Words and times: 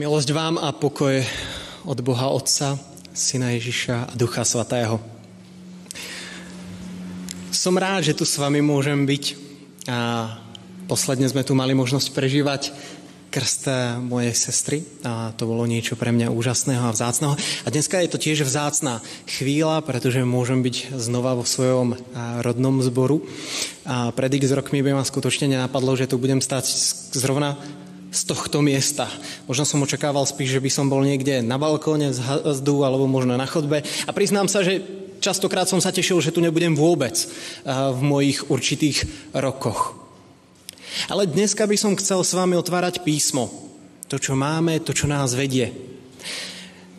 Milosť 0.00 0.32
vám 0.32 0.56
a 0.56 0.72
pokoj 0.72 1.20
od 1.84 1.98
Boha 2.00 2.32
Otca, 2.32 2.80
Syna 3.12 3.52
Ježiša 3.52 4.08
a 4.08 4.12
Ducha 4.16 4.48
Svatého. 4.48 4.96
Som 7.52 7.76
rád, 7.76 8.08
že 8.08 8.16
tu 8.16 8.24
s 8.24 8.40
vami 8.40 8.64
môžem 8.64 9.04
byť 9.04 9.24
a 9.92 10.00
posledne 10.88 11.28
sme 11.28 11.44
tu 11.44 11.52
mali 11.52 11.76
možnosť 11.76 12.16
prežívať 12.16 12.72
krst 13.28 13.68
mojej 14.00 14.32
sestry 14.32 14.88
a 15.04 15.36
to 15.36 15.44
bolo 15.44 15.68
niečo 15.68 16.00
pre 16.00 16.16
mňa 16.16 16.32
úžasného 16.32 16.80
a 16.80 16.96
vzácného. 16.96 17.36
A 17.36 17.68
dneska 17.68 18.00
je 18.00 18.08
to 18.08 18.16
tiež 18.16 18.48
vzácná 18.48 19.04
chvíľa, 19.28 19.84
pretože 19.84 20.24
môžem 20.24 20.64
byť 20.64 20.96
znova 20.96 21.36
vo 21.36 21.44
svojom 21.44 22.00
rodnom 22.40 22.80
zboru. 22.80 23.20
A 23.84 24.16
pred 24.16 24.32
x 24.32 24.48
rokmi 24.56 24.80
by 24.80 24.96
ma 24.96 25.04
skutočne 25.04 25.52
nenapadlo, 25.52 25.92
že 25.92 26.08
tu 26.08 26.16
budem 26.16 26.40
stať 26.40 26.72
zrovna 27.12 27.60
z 28.10 28.20
tohto 28.26 28.58
miesta. 28.60 29.06
Možno 29.46 29.62
som 29.62 29.82
očakával 29.82 30.26
spíš, 30.26 30.58
že 30.58 30.62
by 30.62 30.70
som 30.70 30.86
bol 30.90 31.00
niekde 31.06 31.40
na 31.46 31.56
balkóne 31.56 32.10
z 32.10 32.18
hazdu 32.18 32.82
alebo 32.82 33.06
možno 33.06 33.38
na 33.38 33.46
chodbe. 33.46 33.86
A 33.86 34.10
priznám 34.10 34.50
sa, 34.50 34.66
že 34.66 34.82
častokrát 35.22 35.70
som 35.70 35.78
sa 35.78 35.94
tešil, 35.94 36.18
že 36.18 36.34
tu 36.34 36.42
nebudem 36.42 36.74
vôbec 36.74 37.14
v 37.66 38.00
mojich 38.02 38.50
určitých 38.50 39.06
rokoch. 39.30 39.94
Ale 41.06 41.30
dneska 41.30 41.70
by 41.70 41.76
som 41.78 41.94
chcel 41.94 42.26
s 42.26 42.34
vami 42.34 42.58
otvárať 42.58 43.06
písmo. 43.06 43.46
To, 44.10 44.18
čo 44.18 44.34
máme, 44.34 44.82
to, 44.82 44.90
čo 44.90 45.06
nás 45.06 45.38
vedie. 45.38 45.70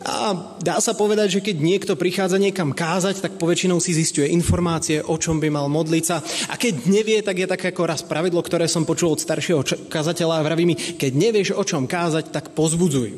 A 0.02 0.34
dá 0.58 0.82
sa 0.82 0.98
povedať, 0.98 1.38
že 1.38 1.44
keď 1.44 1.56
niekto 1.62 1.92
prichádza 1.94 2.34
niekam 2.34 2.74
kázať, 2.74 3.22
tak 3.22 3.38
poväčšinou 3.38 3.78
si 3.78 3.94
zistuje 3.94 4.34
informácie, 4.34 4.98
o 4.98 5.14
čom 5.14 5.38
by 5.38 5.46
mal 5.46 5.70
modliť 5.70 6.04
sa. 6.04 6.18
A 6.50 6.58
keď 6.58 6.90
nevie, 6.90 7.22
tak 7.22 7.38
je 7.38 7.46
také 7.46 7.70
ako 7.70 7.86
raz 7.86 8.02
pravidlo, 8.02 8.42
ktoré 8.42 8.66
som 8.66 8.82
počul 8.82 9.14
od 9.14 9.22
staršieho 9.22 9.62
kazateľa 9.86 10.42
a 10.42 10.46
vraví 10.46 10.66
mi, 10.66 10.74
keď 10.74 11.12
nevieš, 11.14 11.48
o 11.54 11.62
čom 11.62 11.86
kázať, 11.86 12.34
tak 12.34 12.50
pozbudzuj. 12.50 13.14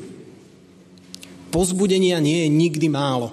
Pozbudenia 1.48 2.20
nie 2.20 2.44
je 2.44 2.48
nikdy 2.52 2.86
málo. 2.92 3.32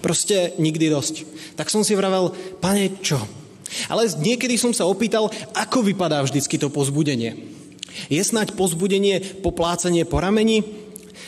Proste 0.00 0.56
nikdy 0.56 0.88
dosť. 0.88 1.28
Tak 1.60 1.68
som 1.68 1.84
si 1.84 1.92
vravel, 1.92 2.32
pane, 2.62 2.96
čo? 3.04 3.20
Ale 3.92 4.08
niekedy 4.16 4.56
som 4.56 4.72
sa 4.72 4.88
opýtal, 4.88 5.28
ako 5.52 5.84
vypadá 5.84 6.24
vždycky 6.24 6.56
to 6.56 6.72
pozbudenie. 6.72 7.36
Je 8.08 8.22
snať 8.22 8.54
pozbudenie 8.54 9.20
poplácanie 9.42 10.06
po 10.08 10.22
rameni? 10.22 10.85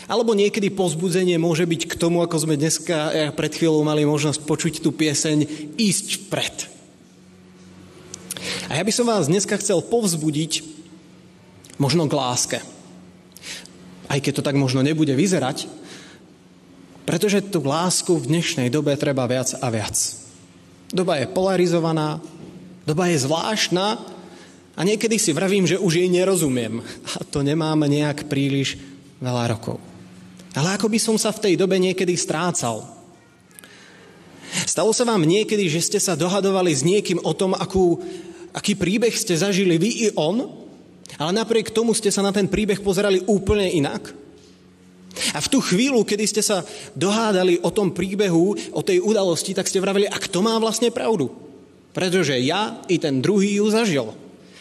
Alebo 0.08 0.32
niekedy 0.32 0.72
pozbudzenie 0.72 1.36
môže 1.36 1.68
byť 1.68 1.84
k 1.84 1.98
tomu, 2.00 2.24
ako 2.24 2.48
sme 2.48 2.56
dneska 2.56 3.12
ja 3.12 3.28
pred 3.28 3.52
chvíľou 3.52 3.84
mali 3.84 4.08
možnosť 4.08 4.40
počuť 4.40 4.74
tú 4.80 4.88
pieseň, 4.96 5.44
ísť 5.76 6.06
vpred. 6.26 6.56
A 8.72 8.80
ja 8.80 8.82
by 8.84 8.92
som 8.92 9.04
vás 9.04 9.28
dneska 9.28 9.60
chcel 9.60 9.84
povzbudiť 9.84 10.64
možno 11.76 12.08
k 12.08 12.16
láske. 12.16 12.58
Aj 14.08 14.16
keď 14.16 14.40
to 14.40 14.46
tak 14.48 14.56
možno 14.56 14.80
nebude 14.80 15.12
vyzerať, 15.12 15.68
pretože 17.04 17.44
tú 17.44 17.60
lásku 17.64 18.12
v 18.16 18.28
dnešnej 18.28 18.68
dobe 18.72 18.96
treba 18.96 19.28
viac 19.28 19.52
a 19.60 19.68
viac. 19.68 19.96
Doba 20.88 21.20
je 21.20 21.28
polarizovaná, 21.28 22.20
doba 22.88 23.12
je 23.12 23.20
zvláštna 23.20 24.00
a 24.72 24.80
niekedy 24.84 25.20
si 25.20 25.36
vravím, 25.36 25.68
že 25.68 25.80
už 25.80 26.00
jej 26.00 26.08
nerozumiem. 26.08 26.80
A 27.16 27.24
to 27.28 27.44
nemáme 27.44 27.84
nejak 27.88 28.28
príliš 28.28 28.80
veľa 29.20 29.52
rokov. 29.52 29.87
Ale 30.56 30.76
ako 30.76 30.88
by 30.88 30.98
som 31.00 31.16
sa 31.20 31.34
v 31.34 31.42
tej 31.44 31.54
dobe 31.60 31.76
niekedy 31.76 32.16
strácal. 32.16 32.86
Stalo 34.64 34.96
sa 34.96 35.04
vám 35.04 35.28
niekedy, 35.28 35.68
že 35.68 35.84
ste 35.84 35.98
sa 36.00 36.16
dohadovali 36.16 36.72
s 36.72 36.80
niekým 36.80 37.20
o 37.20 37.32
tom, 37.36 37.52
akú, 37.52 38.00
aký 38.56 38.72
príbeh 38.72 39.12
ste 39.12 39.36
zažili 39.36 39.76
vy 39.76 39.90
i 40.04 40.08
on, 40.16 40.48
ale 41.20 41.32
napriek 41.36 41.72
tomu 41.72 41.92
ste 41.92 42.08
sa 42.08 42.24
na 42.24 42.32
ten 42.32 42.48
príbeh 42.48 42.80
pozerali 42.80 43.20
úplne 43.28 43.68
inak? 43.68 44.12
A 45.34 45.38
v 45.42 45.50
tú 45.50 45.58
chvíľu, 45.58 46.04
kedy 46.06 46.24
ste 46.28 46.42
sa 46.44 46.62
dohádali 46.94 47.58
o 47.64 47.72
tom 47.72 47.90
príbehu, 47.90 48.54
o 48.70 48.80
tej 48.84 49.02
udalosti, 49.02 49.56
tak 49.56 49.66
ste 49.66 49.82
vravili, 49.82 50.06
a 50.06 50.16
kto 50.16 50.44
má 50.44 50.54
vlastne 50.62 50.94
pravdu? 50.94 51.32
Pretože 51.96 52.38
ja 52.38 52.78
i 52.86 53.00
ten 53.00 53.18
druhý 53.18 53.58
ju 53.58 53.66
zažil. 53.72 54.14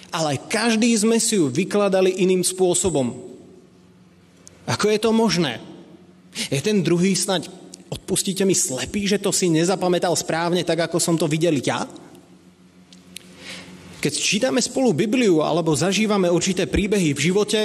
Ale 0.09 0.40
každý 0.50 0.90
sme 0.96 1.20
si 1.20 1.38
ju 1.38 1.52
vykladali 1.52 2.09
iným 2.24 2.42
spôsobom. 2.42 3.12
Ako 4.66 4.88
je 4.90 5.00
to 5.00 5.12
možné? 5.14 5.59
Je 6.53 6.62
ten 6.62 6.86
druhý 6.86 7.18
snať, 7.18 7.50
odpustíte 7.90 8.46
mi, 8.46 8.53
slepý, 8.53 9.09
že 9.09 9.18
to 9.18 9.34
si 9.34 9.50
nezapamätal 9.50 10.14
správne 10.14 10.62
tak, 10.62 10.86
ako 10.86 11.02
som 11.02 11.16
to 11.18 11.25
videl 11.25 11.58
ja? 11.58 11.90
Keď 13.98 14.14
čítame 14.14 14.62
spolu 14.62 14.94
Bibliu 14.94 15.42
alebo 15.42 15.74
zažívame 15.74 16.30
určité 16.30 16.70
príbehy 16.70 17.18
v 17.18 17.24
živote, 17.31 17.62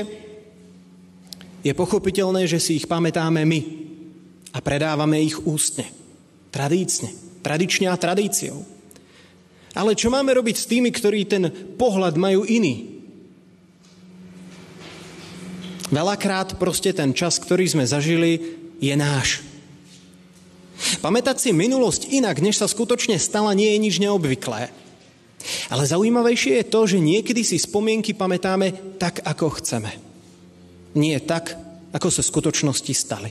je 1.62 1.72
pochopiteľné, 1.76 2.48
že 2.48 2.58
si 2.58 2.80
ich 2.80 2.90
pamätáme 2.90 3.44
my 3.44 3.60
a 4.50 4.58
predávame 4.58 5.22
ich 5.22 5.38
ústne, 5.44 5.86
tradícne, 6.50 7.12
tradične 7.44 7.86
a 7.86 8.00
tradíciou. 8.00 8.64
Ale 9.72 9.96
čo 9.96 10.12
máme 10.12 10.32
robiť 10.36 10.56
s 10.56 10.68
tými, 10.68 10.90
ktorí 10.92 11.24
ten 11.24 11.48
pohľad 11.76 12.16
majú 12.20 12.44
iný? 12.44 12.92
Veľakrát 15.92 16.56
proste 16.56 16.96
ten 16.96 17.12
čas, 17.12 17.36
ktorý 17.36 17.68
sme 17.68 17.84
zažili, 17.84 18.61
je 18.82 18.94
náš. 18.98 19.46
Pamätať 20.98 21.38
si 21.38 21.50
minulosť 21.54 22.10
inak, 22.10 22.42
než 22.42 22.58
sa 22.58 22.66
skutočne 22.66 23.14
stala, 23.22 23.54
nie 23.54 23.70
je 23.70 23.78
nič 23.78 23.94
neobvyklé. 24.02 24.74
Ale 25.70 25.82
zaujímavejšie 25.86 26.62
je 26.62 26.70
to, 26.70 26.80
že 26.90 26.98
niekedy 26.98 27.46
si 27.46 27.58
spomienky 27.58 28.14
pamätáme 28.14 28.98
tak, 28.98 29.22
ako 29.22 29.62
chceme. 29.62 29.90
Nie 30.98 31.22
tak, 31.22 31.54
ako 31.94 32.08
sa 32.10 32.22
skutočnosti 32.22 32.94
stali. 32.94 33.30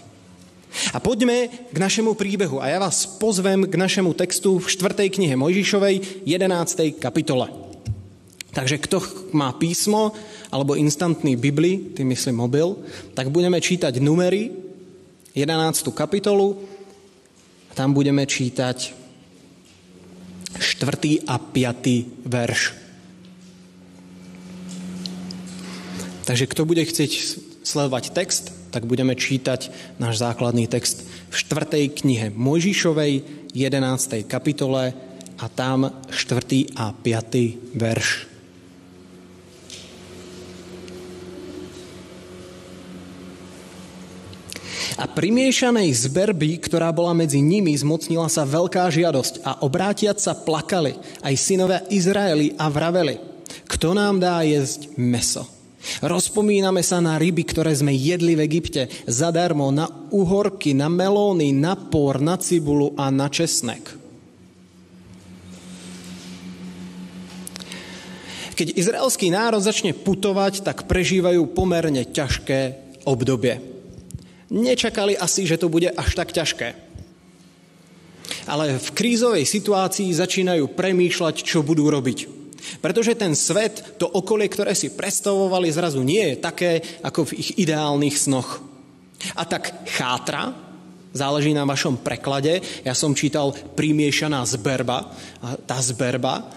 A 0.95 1.03
poďme 1.03 1.68
k 1.68 1.78
našemu 1.78 2.16
príbehu. 2.16 2.63
A 2.63 2.72
ja 2.72 2.79
vás 2.79 3.03
pozvem 3.03 3.68
k 3.68 3.75
našemu 3.75 4.16
textu 4.16 4.56
v 4.56 4.68
4. 4.72 5.12
knihe 5.12 5.35
Mojžišovej, 5.35 6.23
11. 6.23 6.95
kapitole. 6.95 7.51
Takže 8.51 8.79
kto 8.83 8.97
má 9.35 9.51
písmo 9.56 10.16
alebo 10.51 10.75
instantný 10.75 11.39
Bibli, 11.39 11.95
tým 11.95 12.12
myslím 12.12 12.44
mobil, 12.44 12.75
tak 13.16 13.31
budeme 13.31 13.59
čítať 13.59 14.00
numery 14.03 14.60
11. 15.36 15.96
kapitolu. 15.96 16.59
Tam 17.72 17.96
budeme 17.96 18.28
čítať 18.28 18.92
4. 20.59 21.24
a 21.24 21.36
5. 21.40 22.28
verš. 22.28 22.62
Takže 26.28 26.46
kto 26.52 26.68
bude 26.68 26.84
chcieť 26.84 27.12
sledovať 27.64 28.12
text, 28.12 28.52
tak 28.75 28.84
budeme 28.84 29.16
čítať 29.16 29.72
náš 30.00 30.19
základný 30.19 30.68
text 30.68 31.08
v 31.31 31.36
4. 31.36 31.88
knihe 31.92 32.28
Mojžišovej 32.36 33.13
11. 33.56 34.28
kapitole 34.28 34.92
a 35.40 35.46
tam 35.48 36.03
4. 36.12 36.75
a 36.75 36.92
5. 36.92 37.75
verš. 37.80 38.31
A 45.01 45.09
primiešanej 45.09 45.97
zberby, 45.97 46.62
ktorá 46.62 46.94
bola 46.94 47.17
medzi 47.17 47.41
nimi, 47.41 47.73
zmocnila 47.73 48.29
sa 48.29 48.45
veľká 48.45 48.85
žiadosť 48.85 49.41
a 49.41 49.66
obrátiať 49.66 50.22
sa 50.22 50.38
plakali 50.38 50.94
aj 51.25 51.34
synovia 51.41 51.81
Izraeli 51.89 52.53
a 52.53 52.69
vraveli, 52.69 53.17
kto 53.66 53.97
nám 53.97 54.22
dá 54.22 54.45
jesť 54.45 54.94
meso? 55.01 55.50
Rozpomíname 56.06 56.85
sa 56.85 57.01
na 57.01 57.17
ryby, 57.17 57.41
ktoré 57.50 57.73
sme 57.73 57.89
jedli 57.97 58.38
v 58.38 58.45
Egypte, 58.45 58.94
zadarmo, 59.09 59.73
na 59.73 59.89
uhorky, 60.13 60.78
na 60.78 60.85
melóny, 60.85 61.50
na 61.50 61.73
pór, 61.73 62.22
na 62.22 62.38
cibulu 62.38 62.94
a 62.94 63.09
na 63.09 63.25
česnek. 63.25 63.81
Keď 68.53 68.78
izraelský 68.78 69.33
národ 69.33 69.66
začne 69.66 69.97
putovať, 69.97 70.62
tak 70.62 70.85
prežívajú 70.85 71.50
pomerne 71.57 72.06
ťažké 72.06 72.78
obdobie. 73.09 73.70
Nečakali 74.51 75.15
asi, 75.15 75.48
že 75.48 75.56
to 75.56 75.71
bude 75.71 75.88
až 75.88 76.12
tak 76.12 76.36
ťažké. 76.36 76.75
Ale 78.51 78.75
v 78.75 78.89
krízovej 78.92 79.48
situácii 79.48 80.12
začínajú 80.12 80.75
premýšľať, 80.75 81.36
čo 81.39 81.63
budú 81.63 81.88
robiť. 81.88 82.42
Pretože 82.83 83.18
ten 83.18 83.33
svet, 83.33 83.98
to 83.98 84.06
okolie, 84.06 84.51
ktoré 84.51 84.75
si 84.75 84.94
predstavovali, 84.94 85.71
zrazu 85.71 86.03
nie 86.03 86.36
je 86.36 86.42
také, 86.44 86.71
ako 87.01 87.31
v 87.31 87.36
ich 87.39 87.50
ideálnych 87.57 88.15
snoch. 88.15 88.62
A 89.39 89.48
tak 89.48 89.88
chátra, 89.89 90.53
záleží 91.15 91.56
na 91.56 91.68
vašom 91.68 92.00
preklade, 92.00 92.62
ja 92.83 92.94
som 92.94 93.18
čítal 93.18 93.56
primiešaná 93.56 94.44
zberba, 94.48 95.12
a 95.42 95.56
tá 95.57 95.77
zberba 95.80 96.48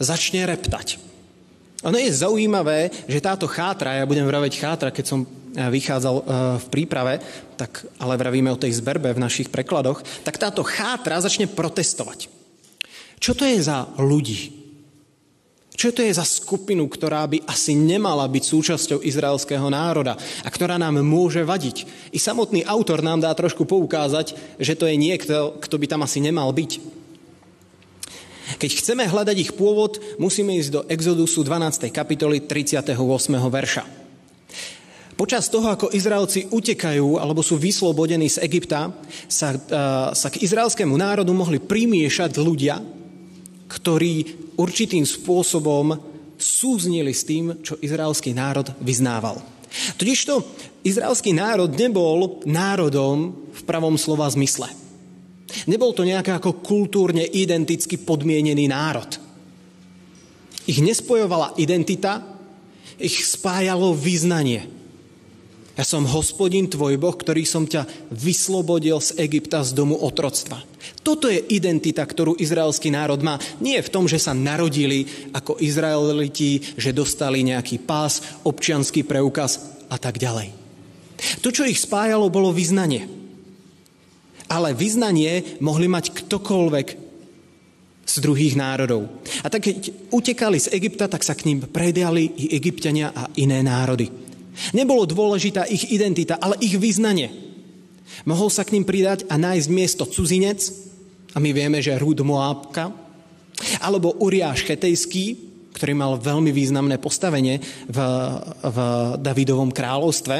začne 0.00 0.44
reptať. 0.44 1.00
Ono 1.84 1.96
je 2.00 2.10
zaujímavé, 2.10 2.90
že 3.06 3.22
táto 3.22 3.44
chátra, 3.46 4.00
ja 4.00 4.08
budem 4.08 4.24
vraveť 4.26 4.52
chátra, 4.58 4.88
keď 4.90 5.04
som 5.04 5.20
vychádzal 5.56 6.16
e, 6.20 6.22
v 6.60 6.66
príprave, 6.68 7.18
tak, 7.56 7.88
ale 7.96 8.20
vravíme 8.20 8.52
o 8.52 8.60
tej 8.60 8.76
zberbe 8.76 9.16
v 9.16 9.22
našich 9.24 9.48
prekladoch, 9.48 10.04
tak 10.22 10.36
táto 10.36 10.60
chátra 10.60 11.16
začne 11.18 11.48
protestovať. 11.48 12.28
Čo 13.16 13.32
to 13.32 13.48
je 13.48 13.58
za 13.64 13.88
ľudí? 13.96 14.66
Čo 15.76 15.92
to 15.92 16.00
je 16.00 16.08
za 16.08 16.24
skupinu, 16.24 16.88
ktorá 16.88 17.28
by 17.28 17.44
asi 17.44 17.76
nemala 17.76 18.24
byť 18.24 18.44
súčasťou 18.48 19.04
izraelského 19.04 19.68
národa 19.68 20.16
a 20.40 20.48
ktorá 20.48 20.80
nám 20.80 21.04
môže 21.04 21.44
vadiť? 21.44 21.84
I 22.16 22.18
samotný 22.20 22.64
autor 22.64 23.04
nám 23.04 23.20
dá 23.20 23.28
trošku 23.36 23.68
poukázať, 23.68 24.32
že 24.56 24.72
to 24.72 24.88
je 24.88 24.96
niekto, 24.96 25.60
kto 25.60 25.76
by 25.76 25.86
tam 25.88 26.00
asi 26.00 26.24
nemal 26.24 26.48
byť. 26.48 26.80
Keď 28.56 28.70
chceme 28.78 29.04
hľadať 29.04 29.36
ich 29.36 29.52
pôvod, 29.52 30.00
musíme 30.16 30.56
ísť 30.56 30.70
do 30.72 30.80
Exodusu 30.88 31.44
12. 31.44 31.92
kapitoly 31.92 32.48
38. 32.48 32.96
verša. 33.52 33.84
Počas 35.16 35.48
toho, 35.48 35.72
ako 35.72 35.96
Izraelci 35.96 36.52
utekajú 36.52 37.16
alebo 37.16 37.40
sú 37.40 37.56
vyslobodení 37.56 38.28
z 38.28 38.44
Egypta, 38.44 38.92
sa, 39.24 39.56
uh, 39.56 40.12
sa 40.12 40.28
k 40.28 40.44
izraelskému 40.44 40.92
národu 40.92 41.32
mohli 41.32 41.56
primiešať 41.56 42.36
ľudia, 42.36 42.76
ktorí 43.64 44.14
určitým 44.60 45.08
spôsobom 45.08 45.96
súznili 46.36 47.16
s 47.16 47.24
tým, 47.24 47.64
čo 47.64 47.80
izraelský 47.80 48.36
národ 48.36 48.68
vyznával. 48.84 49.40
Totižto 49.96 50.44
izraelský 50.84 51.32
národ 51.32 51.72
nebol 51.72 52.44
národom 52.44 53.32
v 53.56 53.60
pravom 53.64 53.96
slova 53.96 54.28
zmysle. 54.28 54.68
Nebol 55.64 55.96
to 55.96 56.04
nejaký 56.04 56.36
ako 56.36 56.60
kultúrne 56.60 57.24
identicky 57.24 57.96
podmienený 57.96 58.68
národ. 58.68 59.08
Ich 60.68 60.82
nespojovala 60.82 61.56
identita, 61.56 62.20
ich 62.98 63.24
spájalo 63.24 63.94
význanie. 63.94 64.66
Ja 65.76 65.84
som 65.84 66.08
hospodin 66.08 66.72
tvoj 66.72 66.96
Boh, 66.96 67.12
ktorý 67.12 67.44
som 67.44 67.68
ťa 67.68 68.08
vyslobodil 68.08 68.96
z 68.96 69.20
Egypta 69.20 69.60
z 69.60 69.76
domu 69.76 69.92
otroctva. 70.00 70.64
Toto 71.04 71.28
je 71.28 71.36
identita, 71.52 72.00
ktorú 72.00 72.40
izraelský 72.40 72.88
národ 72.88 73.20
má. 73.20 73.36
Nie 73.60 73.84
v 73.84 73.92
tom, 73.92 74.08
že 74.08 74.16
sa 74.16 74.32
narodili 74.32 75.04
ako 75.36 75.60
Izraeliti, 75.60 76.80
že 76.80 76.96
dostali 76.96 77.44
nejaký 77.44 77.84
pás, 77.84 78.40
občianský 78.48 79.04
preukaz 79.04 79.84
a 79.92 80.00
tak 80.00 80.16
ďalej. 80.16 80.56
To, 81.44 81.52
čo 81.52 81.68
ich 81.68 81.76
spájalo, 81.76 82.32
bolo 82.32 82.56
vyznanie. 82.56 83.04
Ale 84.48 84.72
vyznanie 84.72 85.60
mohli 85.60 85.92
mať 85.92 86.24
ktokoľvek 86.24 86.88
z 88.06 88.14
druhých 88.24 88.56
národov. 88.56 89.12
A 89.44 89.52
tak 89.52 89.68
keď 89.68 89.92
utekali 90.08 90.56
z 90.56 90.72
Egypta, 90.72 91.04
tak 91.04 91.20
sa 91.20 91.36
k 91.36 91.52
ním 91.52 91.68
predali 91.68 92.32
i 92.32 92.56
egyptiania 92.56 93.12
a 93.12 93.28
iné 93.36 93.60
národy. 93.60 94.25
Nebolo 94.72 95.04
dôležitá 95.04 95.68
ich 95.68 95.88
identita, 95.92 96.40
ale 96.40 96.56
ich 96.64 96.76
vyznanie. 96.76 97.32
Mohol 98.24 98.48
sa 98.48 98.64
k 98.64 98.72
ním 98.76 98.88
pridať 98.88 99.28
a 99.28 99.36
nájsť 99.36 99.68
miesto 99.68 100.04
cudzinec, 100.08 100.86
a 101.36 101.42
my 101.42 101.52
vieme, 101.52 101.84
že 101.84 102.00
Rúd 102.00 102.24
Moábka, 102.24 102.88
alebo 103.84 104.16
Uriáš 104.24 104.64
Chetejský, 104.64 105.36
ktorý 105.76 105.92
mal 105.92 106.16
veľmi 106.16 106.48
významné 106.48 106.96
postavenie 106.96 107.60
v, 107.92 107.98
v 108.64 108.78
Davidovom 109.20 109.68
kráľovstve. 109.68 110.36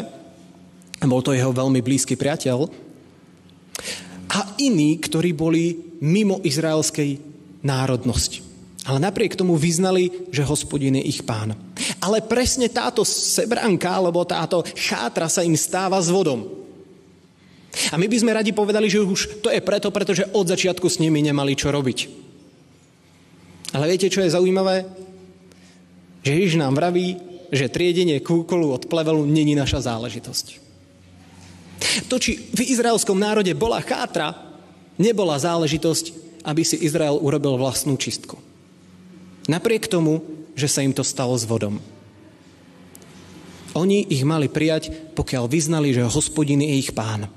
Bol 1.05 1.21
to 1.21 1.37
jeho 1.37 1.53
veľmi 1.53 1.85
blízky 1.85 2.17
priateľ. 2.17 2.65
A 4.33 4.39
iní, 4.57 4.97
ktorí 4.97 5.37
boli 5.37 5.77
mimo 6.01 6.41
izraelskej 6.41 7.21
národnosti. 7.61 8.41
Ale 8.89 8.97
napriek 8.97 9.37
tomu 9.37 9.61
vyznali, 9.61 10.33
že 10.33 10.49
hospodin 10.49 10.97
je 10.97 11.05
ich 11.05 11.21
pán. 11.29 11.53
Ale 12.07 12.23
presne 12.23 12.71
táto 12.71 13.03
sebranka, 13.03 13.91
alebo 13.91 14.23
táto 14.23 14.63
chátra 14.79 15.27
sa 15.27 15.43
im 15.43 15.59
stáva 15.59 15.99
s 15.99 16.07
vodom. 16.07 16.47
A 17.91 17.99
my 17.99 18.07
by 18.07 18.17
sme 18.23 18.31
radi 18.31 18.55
povedali, 18.55 18.87
že 18.87 19.03
už 19.03 19.43
to 19.43 19.51
je 19.51 19.59
preto, 19.59 19.91
pretože 19.91 20.23
od 20.31 20.47
začiatku 20.47 20.87
s 20.87 21.03
nimi 21.03 21.19
nemali 21.19 21.59
čo 21.59 21.75
robiť. 21.75 21.99
Ale 23.75 23.91
viete, 23.91 24.07
čo 24.07 24.23
je 24.23 24.31
zaujímavé? 24.31 24.87
Že 26.23 26.31
Ježiš 26.31 26.55
nám 26.63 26.79
vraví, 26.79 27.19
že 27.51 27.71
triedenie 27.71 28.23
kúkolu 28.23 28.71
od 28.71 28.87
plevelu 28.87 29.27
není 29.27 29.59
naša 29.59 29.91
záležitosť. 29.91 30.47
To, 32.09 32.17
či 32.17 32.39
v 32.55 32.61
izraelskom 32.71 33.19
národe 33.19 33.53
bola 33.53 33.83
chátra, 33.83 34.33
nebola 34.97 35.37
záležitosť, 35.37 36.39
aby 36.47 36.63
si 36.63 36.79
Izrael 36.81 37.19
urobil 37.19 37.59
vlastnú 37.59 37.99
čistku. 37.99 38.39
Napriek 39.51 39.91
tomu, 39.91 40.23
že 40.57 40.71
sa 40.71 40.81
im 40.81 40.95
to 40.95 41.05
stalo 41.05 41.37
s 41.37 41.45
vodom. 41.45 41.79
Oni 43.77 44.09
ich 44.09 44.25
mali 44.25 44.49
prijať, 44.49 44.89
pokiaľ 45.13 45.45
vyznali, 45.53 45.93
že 45.93 46.09
hospodin 46.09 46.65
je 46.65 46.81
ich 46.81 46.97
pán. 46.97 47.29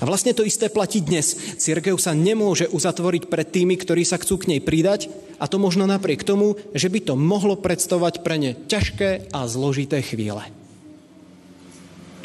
A 0.00 0.02
vlastne 0.08 0.32
to 0.34 0.42
isté 0.42 0.72
platí 0.72 1.04
dnes. 1.04 1.36
Církev 1.60 2.00
sa 2.00 2.16
nemôže 2.16 2.66
uzatvoriť 2.72 3.28
pred 3.30 3.46
tými, 3.46 3.76
ktorí 3.78 4.02
sa 4.08 4.18
chcú 4.18 4.40
k 4.40 4.56
nej 4.56 4.60
pridať, 4.64 5.12
a 5.38 5.46
to 5.46 5.60
možno 5.60 5.86
napriek 5.86 6.26
tomu, 6.26 6.58
že 6.74 6.90
by 6.90 7.12
to 7.12 7.14
mohlo 7.14 7.54
predstavovať 7.54 8.24
pre 8.26 8.40
ne 8.40 8.52
ťažké 8.56 9.30
a 9.30 9.46
zložité 9.46 10.02
chvíle. 10.02 10.42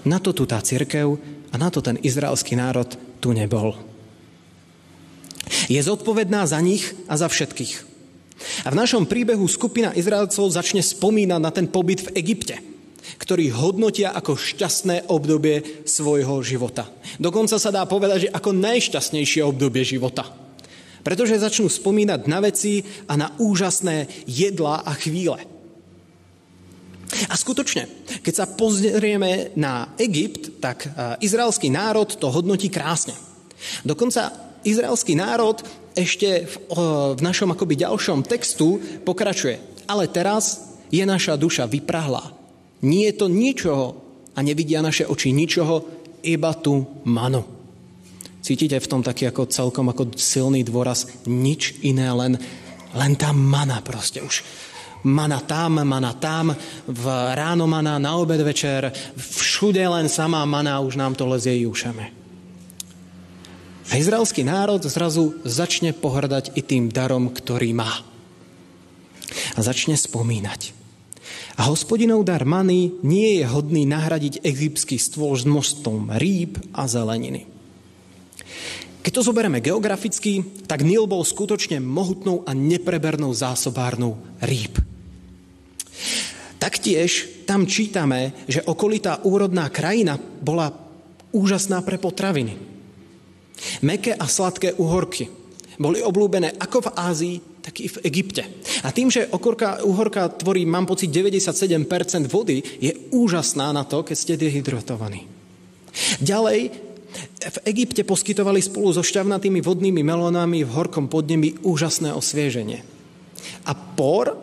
Na 0.07 0.17
to 0.17 0.33
tu 0.33 0.47
tá 0.49 0.63
církev 0.63 1.19
a 1.53 1.55
na 1.59 1.69
to 1.69 1.83
ten 1.83 1.99
izraelský 2.01 2.57
národ 2.57 2.89
tu 3.21 3.35
nebol. 3.35 3.77
Je 5.69 5.77
zodpovedná 5.77 6.47
za 6.49 6.57
nich 6.63 6.95
a 7.05 7.19
za 7.19 7.29
všetkých. 7.29 7.91
A 8.65 8.73
v 8.73 8.79
našom 8.79 9.05
príbehu 9.05 9.45
skupina 9.45 9.93
Izraelcov 9.93 10.49
začne 10.49 10.81
spomínať 10.81 11.39
na 11.39 11.51
ten 11.53 11.67
pobyt 11.69 12.09
v 12.09 12.17
Egypte– 12.17 12.57
ktorí 13.19 13.51
hodnotia 13.53 14.15
ako 14.15 14.39
šťastné 14.39 15.11
obdobie 15.11 15.83
svojho 15.83 16.39
života. 16.41 16.87
Dokonca 17.19 17.59
sa 17.59 17.69
dá 17.69 17.83
povedať, 17.85 18.27
že 18.27 18.33
ako 18.33 18.55
najšťastnejšie 18.55 19.41
obdobie 19.43 19.83
života. 19.85 20.25
Pretože 21.03 21.35
začnú 21.35 21.67
spomínať 21.67 22.21
na 22.31 22.39
veci 22.39 22.79
a 23.11 23.19
na 23.19 23.35
úžasné 23.35 24.23
jedlá 24.23 24.87
a 24.87 24.91
chvíle. 24.95 25.35
A 27.29 27.35
skutočne, 27.37 27.85
keď 28.25 28.33
sa 28.33 28.49
pozrieme 28.49 29.53
na 29.53 29.93
Egypt, 30.01 30.57
tak 30.57 30.87
eh, 30.87 30.91
izraelský 31.21 31.69
národ 31.69 32.09
to 32.09 32.31
hodnotí 32.31 32.71
krásne. 32.71 33.13
Dokonca 33.85 34.31
izraelský 34.65 35.13
národ 35.13 35.61
ešte 35.93 36.49
v, 36.49 36.55
v 37.13 37.21
našom 37.21 37.53
akoby 37.53 37.85
ďalšom 37.85 38.25
textu 38.25 38.81
pokračuje. 39.05 39.85
Ale 39.85 40.09
teraz 40.09 40.73
je 40.89 41.03
naša 41.05 41.37
duša 41.37 41.69
vyprahlá 41.69 42.42
nie 42.83 43.09
je 43.09 43.13
to 43.15 43.27
ničoho 43.31 43.85
a 44.35 44.39
nevidia 44.43 44.83
naše 44.83 45.07
oči 45.07 45.31
ničoho, 45.31 45.87
iba 46.23 46.51
tú 46.55 47.03
manu. 47.07 47.43
Cítite 48.43 48.75
v 48.75 48.89
tom 48.91 48.99
taký 48.99 49.31
ako 49.31 49.47
celkom 49.47 49.87
ako 49.91 50.19
silný 50.19 50.67
dôraz, 50.67 51.07
nič 51.27 51.79
iné, 51.79 52.11
len, 52.11 52.35
len 52.91 53.13
tá 53.15 53.31
mana 53.31 53.79
proste 53.79 54.19
už. 54.19 54.43
Mana 55.03 55.39
tam, 55.43 55.83
mana 55.83 56.15
tam, 56.15 56.55
v 56.87 57.05
ráno 57.35 57.67
mana, 57.67 57.99
na 57.99 58.15
obed 58.19 58.39
večer, 58.39 58.91
všude 59.15 59.83
len 59.83 60.07
samá 60.07 60.43
mana, 60.43 60.79
už 60.79 60.95
nám 60.95 61.15
to 61.15 61.27
lezie 61.27 61.63
ušami. 61.67 62.23
A 63.91 63.99
izraelský 63.99 64.47
národ 64.47 64.79
zrazu 64.83 65.39
začne 65.43 65.91
pohrdať 65.91 66.55
i 66.55 66.63
tým 66.63 66.87
darom, 66.87 67.31
ktorý 67.31 67.75
má. 67.75 67.99
A 69.55 69.59
začne 69.59 69.99
spomínať. 69.99 70.82
A 71.57 71.69
hospodinov 71.69 72.25
dar 72.25 72.43
many 72.43 72.97
nie 73.05 73.41
je 73.41 73.45
hodný 73.45 73.85
nahradiť 73.85 74.41
egyptský 74.41 74.97
stôl 74.97 75.37
s 75.37 75.45
množstvom 75.45 76.17
rýb 76.17 76.57
a 76.73 76.89
zeleniny. 76.89 77.45
Keď 79.03 79.11
to 79.11 79.27
zoberieme 79.27 79.59
geograficky, 79.59 80.63
tak 80.63 80.87
Nil 80.87 81.03
bol 81.11 81.27
skutočne 81.27 81.83
mohutnou 81.83 82.47
a 82.47 82.55
neprebernou 82.55 83.35
zásobárnou 83.35 84.15
rýb. 84.39 84.79
Taktiež 86.55 87.43
tam 87.43 87.67
čítame, 87.67 88.31
že 88.47 88.63
okolitá 88.63 89.19
úrodná 89.27 89.67
krajina 89.67 90.15
bola 90.15 90.71
úžasná 91.35 91.83
pre 91.83 91.99
potraviny. 91.99 92.55
Meké 93.83 94.15
a 94.15 94.23
sladké 94.23 94.71
uhorky 94.79 95.27
boli 95.75 95.99
oblúbené 95.99 96.55
ako 96.55 96.87
v 96.87 96.93
Ázii, 96.95 97.37
tak 97.63 97.79
i 97.79 97.87
v 97.87 98.03
Egypte. 98.11 98.43
A 98.83 98.91
tým, 98.91 99.07
že 99.07 99.31
okorka, 99.31 99.79
uhorka 99.87 100.27
tvorí, 100.27 100.67
mám 100.67 100.83
pocit, 100.83 101.07
97% 101.07 101.87
vody, 102.27 102.59
je 102.59 102.91
úžasná 103.15 103.71
na 103.71 103.87
to, 103.87 104.03
keď 104.03 104.17
ste 104.19 104.33
dehydratovaní. 104.35 105.23
Ďalej, 106.19 106.59
v 107.39 107.57
Egypte 107.69 108.03
poskytovali 108.03 108.59
spolu 108.59 108.91
so 108.91 109.05
šťavnatými 109.05 109.63
vodnými 109.63 110.03
melónami 110.03 110.67
v 110.67 110.73
horkom 110.75 111.07
podnebi 111.07 111.55
úžasné 111.63 112.11
osvieženie. 112.11 112.83
A 113.63 113.71
por, 113.71 114.35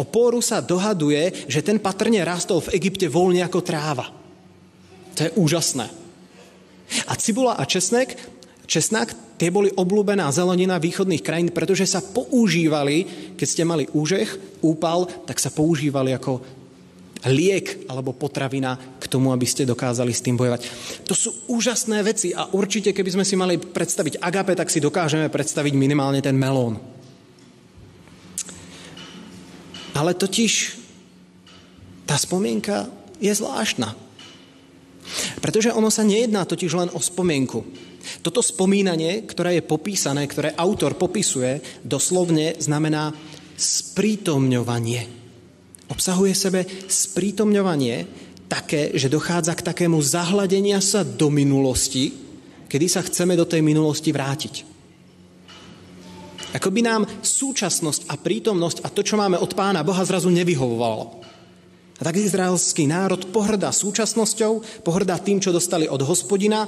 o 0.00 0.04
poru 0.08 0.40
sa 0.40 0.64
dohaduje, 0.64 1.44
že 1.44 1.60
ten 1.60 1.76
patrne 1.76 2.24
rastol 2.24 2.64
v 2.64 2.80
Egypte 2.80 3.10
voľne 3.12 3.44
ako 3.44 3.60
tráva. 3.60 4.08
To 5.18 5.20
je 5.28 5.30
úžasné. 5.36 5.86
A 7.06 7.12
cibula 7.20 7.58
a 7.60 7.68
česnek 7.68 8.16
Česnak, 8.70 9.18
tie 9.40 9.48
boli 9.48 9.72
oblúbená 9.72 10.28
zelenina 10.28 10.76
východných 10.76 11.24
krajín, 11.24 11.48
pretože 11.48 11.88
sa 11.88 12.04
používali, 12.04 13.08
keď 13.40 13.48
ste 13.48 13.64
mali 13.64 13.88
úžeh, 13.96 14.28
úpal, 14.60 15.08
tak 15.24 15.40
sa 15.40 15.48
používali 15.48 16.12
ako 16.12 16.44
liek 17.24 17.88
alebo 17.88 18.12
potravina 18.12 18.76
k 19.00 19.04
tomu, 19.08 19.32
aby 19.32 19.48
ste 19.48 19.64
dokázali 19.64 20.12
s 20.12 20.24
tým 20.24 20.36
bojovať. 20.36 20.68
To 21.08 21.16
sú 21.16 21.32
úžasné 21.48 22.04
veci 22.04 22.36
a 22.36 22.52
určite, 22.52 22.92
keby 22.92 23.16
sme 23.16 23.24
si 23.24 23.36
mali 23.36 23.56
predstaviť 23.56 24.20
agape, 24.20 24.52
tak 24.52 24.68
si 24.68 24.80
dokážeme 24.80 25.32
predstaviť 25.32 25.72
minimálne 25.72 26.20
ten 26.20 26.36
melón. 26.36 26.76
Ale 29.96 30.16
totiž 30.16 30.80
tá 32.04 32.16
spomienka 32.20 32.88
je 33.20 33.32
zvláštna. 33.32 33.92
Pretože 35.44 35.72
ono 35.72 35.92
sa 35.92 36.04
nejedná 36.04 36.44
totiž 36.48 36.72
len 36.72 36.88
o 36.92 37.00
spomienku. 37.00 37.89
Toto 38.20 38.40
spomínanie, 38.40 39.24
ktoré 39.24 39.60
je 39.60 39.68
popísané, 39.68 40.26
ktoré 40.26 40.56
autor 40.56 40.96
popisuje, 40.96 41.82
doslovne 41.84 42.56
znamená 42.58 43.12
sprítomňovanie. 43.60 45.20
Obsahuje 45.90 46.32
sebe 46.32 46.60
sprítomňovanie 46.86 48.06
také, 48.50 48.94
že 48.98 49.12
dochádza 49.12 49.54
k 49.54 49.66
takému 49.66 49.98
zahladenia 50.02 50.82
sa 50.82 51.06
do 51.06 51.30
minulosti, 51.30 52.14
kedy 52.66 52.86
sa 52.86 53.02
chceme 53.06 53.38
do 53.38 53.46
tej 53.46 53.62
minulosti 53.62 54.10
vrátiť. 54.10 54.54
Ako 56.50 56.74
by 56.74 56.80
nám 56.82 57.06
súčasnosť 57.22 58.10
a 58.10 58.18
prítomnosť 58.18 58.82
a 58.82 58.90
to, 58.90 59.06
čo 59.06 59.14
máme 59.14 59.38
od 59.38 59.54
pána 59.54 59.86
Boha, 59.86 60.02
zrazu 60.02 60.34
nevyhovovalo. 60.34 61.22
A 62.00 62.02
tak 62.02 62.16
izraelský 62.16 62.88
národ 62.88 63.28
pohrdá 63.28 63.70
súčasnosťou, 63.70 64.82
pohrdá 64.82 65.20
tým, 65.20 65.38
čo 65.38 65.54
dostali 65.54 65.84
od 65.84 66.00
hospodina 66.02 66.66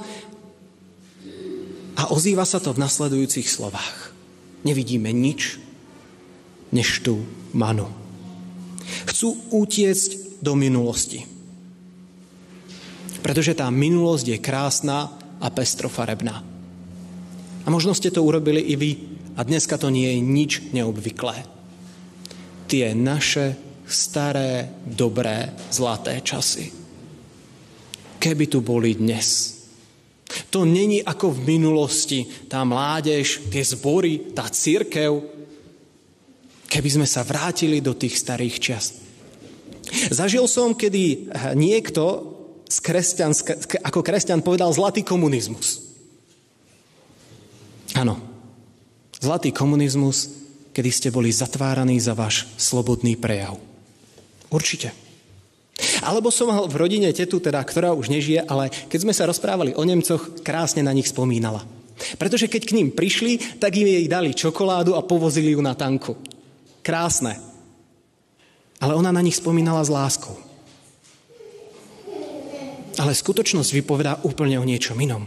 a 1.93 2.09
ozýva 2.09 2.45
sa 2.45 2.57
to 2.57 2.73
v 2.73 2.81
nasledujúcich 2.81 3.45
slovách. 3.45 4.13
Nevidíme 4.65 5.13
nič, 5.13 5.59
než 6.73 7.05
tú 7.05 7.21
manu. 7.53 7.85
Chcú 9.05 9.37
utiecť 9.53 10.41
do 10.41 10.57
minulosti. 10.57 11.23
Pretože 13.23 13.55
tá 13.55 13.69
minulosť 13.71 14.25
je 14.35 14.43
krásna 14.43 15.13
a 15.39 15.47
pestrofarebná. 15.47 16.43
A 17.63 17.67
možno 17.71 17.95
ste 17.95 18.11
to 18.11 18.19
urobili 18.19 18.59
i 18.59 18.75
vy 18.75 18.91
a 19.39 19.47
dneska 19.47 19.79
to 19.79 19.87
nie 19.87 20.11
je 20.11 20.19
nič 20.19 20.51
neobvyklé. 20.75 21.47
Tie 22.67 22.91
naše 22.91 23.55
staré, 23.87 24.67
dobré, 24.83 25.55
zlaté 25.71 26.19
časy. 26.19 26.73
Keby 28.19 28.45
tu 28.51 28.59
boli 28.59 28.95
dnes. 28.95 29.59
To 30.49 30.65
není 30.65 31.03
ako 31.03 31.33
v 31.33 31.57
minulosti, 31.57 32.25
tá 32.49 32.65
mládež, 32.65 33.49
tie 33.53 33.63
zbory, 33.65 34.33
tá 34.33 34.49
církev. 34.49 35.21
Keby 36.69 36.89
sme 36.89 37.07
sa 37.09 37.21
vrátili 37.21 37.81
do 37.83 37.93
tých 37.93 38.17
starých 38.17 38.57
čas. 38.57 38.97
Zažil 40.09 40.49
som, 40.49 40.73
kedy 40.73 41.29
niekto 41.53 42.33
z 42.65 42.77
kresťan, 42.81 43.31
ako 43.85 44.01
kresťan 44.01 44.41
povedal 44.41 44.73
zlatý 44.73 45.05
komunizmus. 45.05 45.85
Áno, 47.93 48.17
zlatý 49.21 49.53
komunizmus, 49.53 50.33
kedy 50.73 50.89
ste 50.89 51.09
boli 51.13 51.29
zatváraní 51.29 52.01
za 52.01 52.17
váš 52.17 52.49
slobodný 52.57 53.13
prejav. 53.13 53.61
Určite. 54.49 55.02
Alebo 56.03 56.29
som 56.29 56.51
mal 56.51 56.67
v 56.67 56.75
rodine 56.75 57.09
tetu, 57.15 57.39
teda, 57.39 57.63
ktorá 57.63 57.95
už 57.95 58.11
nežije, 58.11 58.43
ale 58.43 58.69
keď 58.69 58.99
sme 59.07 59.15
sa 59.15 59.23
rozprávali 59.25 59.71
o 59.73 59.83
Nemcoch, 59.87 60.43
krásne 60.43 60.83
na 60.83 60.91
nich 60.91 61.07
spomínala. 61.07 61.63
Pretože 62.19 62.51
keď 62.51 62.61
k 62.67 62.75
ním 62.75 62.89
prišli, 62.91 63.61
tak 63.61 63.73
im 63.79 63.87
jej 63.87 64.05
dali 64.11 64.35
čokoládu 64.35 64.97
a 64.99 65.05
povozili 65.05 65.55
ju 65.55 65.61
na 65.63 65.73
tanku. 65.77 66.19
Krásne. 66.83 67.39
Ale 68.83 68.99
ona 68.99 69.15
na 69.15 69.23
nich 69.23 69.39
spomínala 69.39 69.79
s 69.79 69.93
láskou. 69.93 70.35
Ale 72.99 73.15
skutočnosť 73.15 73.71
vypovedá 73.73 74.19
úplne 74.27 74.59
o 74.59 74.67
niečom 74.67 74.99
inom. 74.99 75.25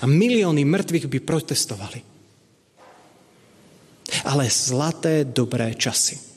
A 0.00 0.08
milióny 0.08 0.64
mŕtvych 0.64 1.06
by 1.12 1.18
protestovali. 1.20 2.00
Ale 4.24 4.48
zlaté, 4.48 5.28
dobré 5.28 5.76
časy. 5.76 6.33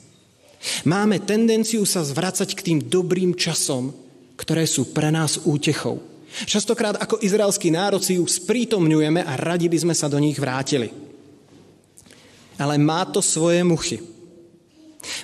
Máme 0.84 1.22
tendenciu 1.22 1.86
sa 1.86 2.02
zvracať 2.02 2.54
k 2.54 2.64
tým 2.64 2.78
dobrým 2.90 3.34
časom, 3.38 3.94
ktoré 4.38 4.66
sú 4.66 4.90
pre 4.90 5.10
nás 5.10 5.42
útechou. 5.46 6.02
Častokrát 6.28 7.00
ako 7.00 7.24
izraelský 7.24 7.72
národ 7.72 8.04
si 8.04 8.20
ju 8.20 8.24
sprítomňujeme 8.26 9.24
a 9.24 9.32
radi 9.38 9.66
by 9.66 9.78
sme 9.80 9.94
sa 9.96 10.06
do 10.06 10.20
nich 10.20 10.36
vrátili. 10.36 10.92
Ale 12.58 12.76
má 12.76 13.06
to 13.08 13.22
svoje 13.22 13.62
muchy. 13.62 14.02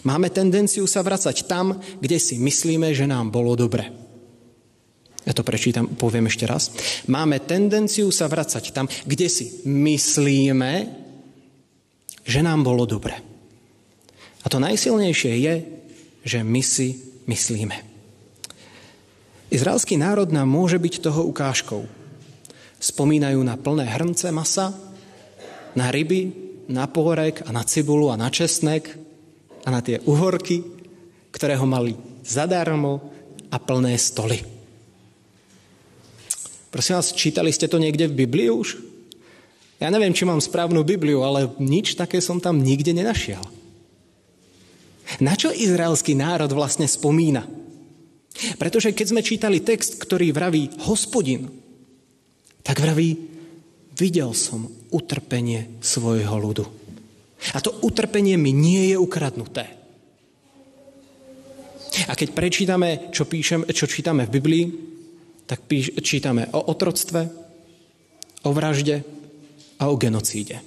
Máme 0.07 0.31
tendenciu 0.31 0.87
sa 0.87 1.03
vracať 1.03 1.45
tam, 1.51 1.77
kde 1.99 2.17
si 2.17 2.39
myslíme, 2.39 2.95
že 2.95 3.05
nám 3.05 3.29
bolo 3.35 3.59
dobre. 3.59 3.91
Ja 5.25 5.33
to 5.33 5.41
prečítam, 5.41 5.89
poviem 5.97 6.29
ešte 6.29 6.45
raz. 6.45 6.71
Máme 7.09 7.41
tendenciu 7.43 8.13
sa 8.13 8.29
vracať 8.29 8.71
tam, 8.77 8.87
kde 9.09 9.29
si 9.29 9.65
myslíme, 9.65 10.73
že 12.25 12.41
nám 12.45 12.61
bolo 12.65 12.85
dobre. 12.85 13.34
A 14.45 14.47
to 14.53 14.61
najsilnejšie 14.61 15.33
je, 15.41 15.55
že 16.25 16.39
my 16.45 16.61
si 16.61 17.01
myslíme. 17.25 17.77
Izraelský 19.49 19.97
národ 19.97 20.29
nám 20.29 20.49
môže 20.49 20.77
byť 20.77 21.01
toho 21.01 21.25
ukážkou. 21.33 21.89
Spomínajú 22.77 23.41
na 23.41 23.57
plné 23.57 23.89
hrnce 23.89 24.29
masa, 24.29 24.77
na 25.73 25.89
ryby, 25.89 26.33
na 26.69 26.85
pohorek 26.85 27.45
a 27.49 27.51
na 27.53 27.65
cibulu 27.65 28.13
a 28.13 28.21
na 28.21 28.29
česnek 28.29 28.93
a 29.65 29.69
na 29.73 29.81
tie 29.81 30.01
uhorky, 30.05 30.65
ktoré 31.33 31.57
ho 31.57 31.65
mali 31.65 31.97
zadarmo 32.25 33.01
a 33.49 33.57
plné 33.57 33.97
stoly. 33.97 34.45
Prosím 36.75 36.99
vás, 36.99 37.15
čítali 37.15 37.55
ste 37.55 37.71
to 37.71 37.79
niekde 37.79 38.11
v 38.11 38.27
Biblii 38.27 38.51
už? 38.51 38.83
Ja 39.79 39.95
neviem, 39.95 40.11
či 40.11 40.27
mám 40.27 40.43
správnu 40.43 40.83
Bibliu, 40.83 41.23
ale 41.23 41.47
nič 41.63 41.95
také 41.95 42.19
som 42.19 42.43
tam 42.43 42.59
nikde 42.59 42.91
nenašiel. 42.91 43.54
Na 45.21 45.37
čo 45.37 45.53
izraelský 45.53 46.17
národ 46.17 46.51
vlastne 46.53 46.89
spomína? 46.89 47.45
Pretože 48.59 48.91
keď 48.91 49.07
sme 49.15 49.23
čítali 49.23 49.63
text, 49.63 50.01
ktorý 50.03 50.35
vraví 50.35 50.71
hospodin, 50.91 51.47
tak 52.65 52.83
vraví, 52.83 53.15
videl 53.95 54.35
som 54.35 54.67
utrpenie 54.91 55.79
svojho 55.79 56.35
ľudu. 56.35 56.65
A 57.55 57.61
to 57.61 57.77
utrpenie 57.85 58.35
mi 58.41 58.51
nie 58.51 58.91
je 58.91 58.97
ukradnuté. 58.99 59.69
A 62.11 62.13
keď 62.19 62.35
prečítame, 62.35 63.15
čo, 63.15 63.29
píšem, 63.29 63.71
čo 63.71 63.87
čítame 63.87 64.27
v 64.27 64.35
Biblii, 64.35 64.65
tak 65.47 65.63
píš, 65.69 65.95
čítame 66.03 66.51
o 66.51 66.73
otroctve, 66.75 67.31
o 68.43 68.51
vražde 68.51 69.07
a 69.79 69.87
o 69.87 69.95
genocíde. 69.95 70.59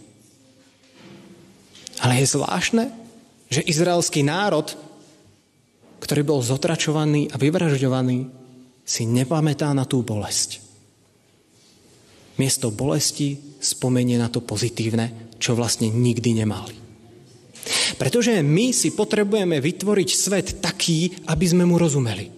Ale 1.99 2.21
je 2.21 2.31
zvláštne, 2.31 2.93
že 3.47 3.63
izraelský 3.63 4.23
národ, 4.23 4.67
ktorý 6.03 6.21
bol 6.23 6.39
zotračovaný 6.43 7.31
a 7.31 7.39
vyvražďovaný, 7.39 8.29
si 8.87 9.03
nepamätá 9.03 9.71
na 9.75 9.83
tú 9.83 10.03
bolesť. 10.03 10.63
Miesto 12.37 12.69
bolesti 12.69 13.35
spomenie 13.59 14.15
na 14.15 14.29
to 14.29 14.45
pozitívne, 14.45 15.33
čo 15.41 15.57
vlastne 15.57 15.89
nikdy 15.89 16.37
nemali. 16.37 16.75
Pretože 17.99 18.39
my 18.39 18.71
si 18.71 18.95
potrebujeme 18.95 19.59
vytvoriť 19.59 20.09
svet 20.13 20.47
taký, 20.63 21.11
aby 21.27 21.45
sme 21.49 21.67
mu 21.67 21.75
rozumeli. 21.75 22.31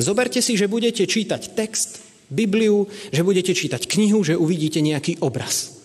Zoberte 0.00 0.40
si, 0.42 0.58
že 0.58 0.66
budete 0.66 1.04
čítať 1.06 1.54
text, 1.54 2.02
Bibliu, 2.26 2.90
že 3.14 3.22
budete 3.22 3.54
čítať 3.54 3.86
knihu, 3.86 4.26
že 4.26 4.34
uvidíte 4.34 4.82
nejaký 4.82 5.22
obraz. 5.22 5.78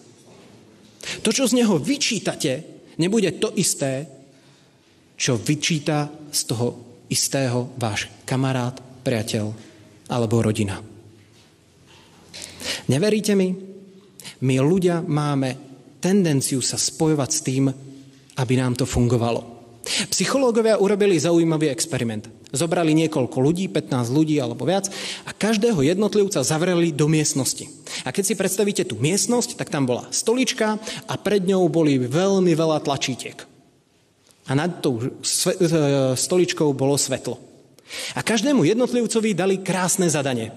To, 1.22 1.30
čo 1.30 1.46
z 1.46 1.62
neho 1.62 1.78
vyčítate, 1.78 2.66
nebude 2.98 3.32
to 3.40 3.54
isté, 3.56 4.08
čo 5.16 5.38
vyčíta 5.38 6.10
z 6.34 6.42
toho 6.50 6.68
istého 7.12 7.76
váš 7.78 8.10
kamarát, 8.26 8.80
priateľ 9.04 9.46
alebo 10.10 10.42
rodina. 10.42 10.80
Neveríte 12.90 13.38
mi? 13.38 13.54
My 14.42 14.56
ľudia 14.58 15.06
máme 15.06 15.72
tendenciu 16.02 16.66
sa 16.66 16.82
spojovať 16.82 17.30
s 17.30 17.40
tým, 17.46 17.66
aby 18.42 18.54
nám 18.58 18.74
to 18.74 18.90
fungovalo. 18.90 19.62
Psychológovia 20.10 20.82
urobili 20.82 21.18
zaujímavý 21.22 21.70
experiment. 21.70 22.41
Zobrali 22.52 22.92
niekoľko 22.92 23.40
ľudí, 23.40 23.72
15 23.72 24.12
ľudí 24.12 24.36
alebo 24.36 24.68
viac 24.68 24.92
a 25.24 25.32
každého 25.32 25.80
jednotlivca 25.88 26.44
zavreli 26.44 26.92
do 26.92 27.08
miestnosti. 27.08 27.64
A 28.04 28.12
keď 28.12 28.24
si 28.28 28.36
predstavíte 28.36 28.84
tú 28.84 29.00
miestnosť, 29.00 29.56
tak 29.56 29.72
tam 29.72 29.88
bola 29.88 30.12
stolička 30.12 30.76
a 31.08 31.14
pred 31.16 31.48
ňou 31.48 31.72
boli 31.72 31.96
veľmi 31.96 32.52
veľa 32.52 32.84
tlačítiek. 32.84 33.40
A 34.48 34.52
nad 34.52 34.84
tou 34.84 35.00
e, 35.00 35.08
stoličkou 36.20 36.76
bolo 36.76 37.00
svetlo. 37.00 37.40
A 38.16 38.24
každému 38.24 38.68
jednotlivcovi 38.68 39.32
dali 39.32 39.64
krásne 39.64 40.12
zadanie. 40.12 40.52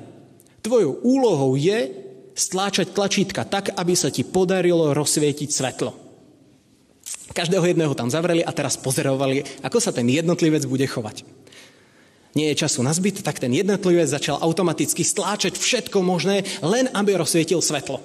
Tvojou 0.66 0.98
úlohou 1.06 1.54
je 1.54 1.94
stláčať 2.34 2.90
tlačítka 2.90 3.46
tak, 3.46 3.70
aby 3.78 3.94
sa 3.94 4.10
ti 4.10 4.26
podarilo 4.26 4.90
rozsvietiť 4.90 5.50
svetlo. 5.50 5.94
Každého 7.34 7.66
jedného 7.66 7.94
tam 7.94 8.10
zavreli 8.10 8.42
a 8.42 8.50
teraz 8.54 8.78
pozerovali, 8.78 9.42
ako 9.62 9.78
sa 9.78 9.94
ten 9.94 10.06
jednotlivec 10.06 10.66
bude 10.66 10.86
chovať. 10.86 11.43
Nie 12.34 12.50
je 12.50 12.66
času 12.66 12.82
na 12.82 12.90
zbyt, 12.90 13.22
tak 13.22 13.38
ten 13.38 13.54
jednotlivec 13.54 14.10
začal 14.10 14.42
automaticky 14.42 15.06
stláčať 15.06 15.54
všetko 15.54 16.02
možné, 16.02 16.42
len 16.66 16.90
aby 16.90 17.14
rozsvietil 17.14 17.62
svetlo. 17.62 18.02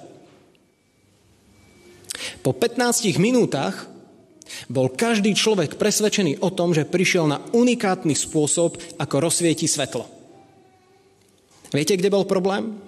Po 2.46 2.54
15 2.54 3.10
minútach 3.18 3.90
Bol 4.66 4.90
každý 4.90 5.34
človek 5.34 5.78
presvedčený 5.78 6.42
o 6.42 6.50
tom, 6.50 6.74
že 6.74 6.88
prišiel 6.88 7.26
na 7.26 7.38
unikátny 7.54 8.14
spôsob, 8.18 8.78
ako 8.98 9.16
rozsvieti 9.22 9.70
svetlo. 9.70 10.06
Viete, 11.70 11.94
kde 11.94 12.10
bol 12.10 12.26
problém? 12.26 12.82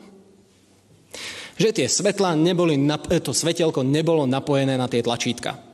Že 1.55 1.71
tie 1.71 1.87
svetlá 1.87 2.35
neboli, 2.35 2.75
to 3.23 3.31
svetelko 3.31 3.87
nebolo 3.87 4.27
napojené 4.27 4.75
na 4.75 4.91
tie 4.91 5.05
tlačítka. 5.05 5.72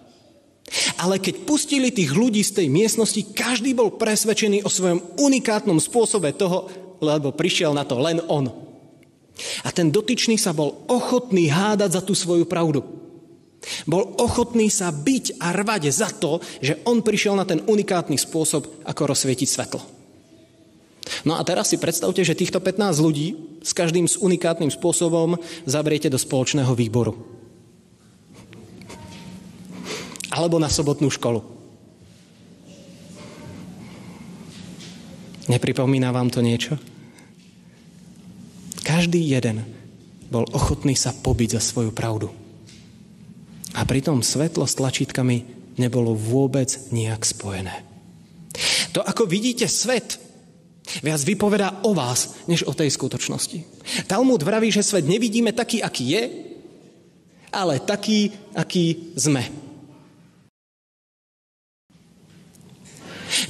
Ale 1.01 1.17
keď 1.23 1.49
pustili 1.49 1.89
tých 1.89 2.13
ľudí 2.13 2.45
z 2.45 2.63
tej 2.63 2.67
miestnosti, 2.69 3.21
každý 3.33 3.73
bol 3.73 3.97
presvedčený 3.97 4.65
o 4.67 4.71
svojom 4.71 5.01
unikátnom 5.17 5.81
spôsobe 5.81 6.35
toho, 6.37 6.69
lebo 6.99 7.33
prišiel 7.33 7.73
na 7.73 7.87
to 7.87 7.97
len 7.99 8.21
on. 8.27 8.51
A 9.63 9.71
ten 9.71 9.89
dotyčný 9.89 10.35
sa 10.35 10.51
bol 10.51 10.85
ochotný 10.91 11.47
hádať 11.47 11.91
za 11.95 12.03
tú 12.03 12.13
svoju 12.13 12.45
pravdu. 12.45 12.83
Bol 13.87 14.15
ochotný 14.19 14.71
sa 14.71 14.91
byť 14.95 15.39
a 15.43 15.51
rvať 15.55 15.83
za 15.91 16.11
to, 16.15 16.39
že 16.63 16.79
on 16.87 17.03
prišiel 17.03 17.35
na 17.35 17.47
ten 17.47 17.63
unikátny 17.63 18.15
spôsob, 18.19 18.87
ako 18.87 19.03
rozsvietiť 19.15 19.49
svetlo. 19.49 19.83
No 21.25 21.41
a 21.41 21.43
teraz 21.43 21.73
si 21.73 21.81
predstavte, 21.81 22.21
že 22.23 22.39
týchto 22.39 22.61
15 22.61 23.01
ľudí 23.01 23.59
s 23.65 23.73
každým 23.73 24.07
s 24.07 24.21
unikátnym 24.21 24.71
spôsobom 24.71 25.41
zabriete 25.65 26.13
do 26.13 26.21
spoločného 26.21 26.71
výboru. 26.77 27.38
Alebo 30.28 30.61
na 30.61 30.68
sobotnú 30.68 31.08
školu. 31.08 31.40
Nepripomína 35.49 36.12
vám 36.12 36.28
to 36.28 36.44
niečo? 36.44 36.76
Každý 38.85 39.20
jeden 39.20 39.64
bol 40.28 40.44
ochotný 40.52 40.92
sa 40.92 41.16
pobiť 41.16 41.56
za 41.56 41.62
svoju 41.64 41.92
pravdu. 41.92 42.28
A 43.73 43.85
pritom 43.88 44.20
svetlo 44.20 44.68
s 44.68 44.76
tlačítkami 44.76 45.44
nebolo 45.80 46.12
vôbec 46.12 46.68
nejak 46.92 47.25
spojené. 47.25 47.85
To, 48.92 49.00
ako 49.00 49.25
vidíte 49.28 49.68
svet, 49.68 50.20
viac 51.04 51.20
vypovedá 51.25 51.85
o 51.85 51.92
vás, 51.92 52.44
než 52.49 52.64
o 52.64 52.73
tej 52.76 52.92
skutočnosti. 52.92 53.64
Talmud 54.08 54.40
vraví, 54.40 54.73
že 54.73 54.85
svet 54.85 55.04
nevidíme 55.04 55.52
taký, 55.52 55.80
aký 55.80 56.04
je, 56.12 56.23
ale 57.52 57.80
taký, 57.80 58.32
aký 58.52 59.16
sme. 59.16 59.68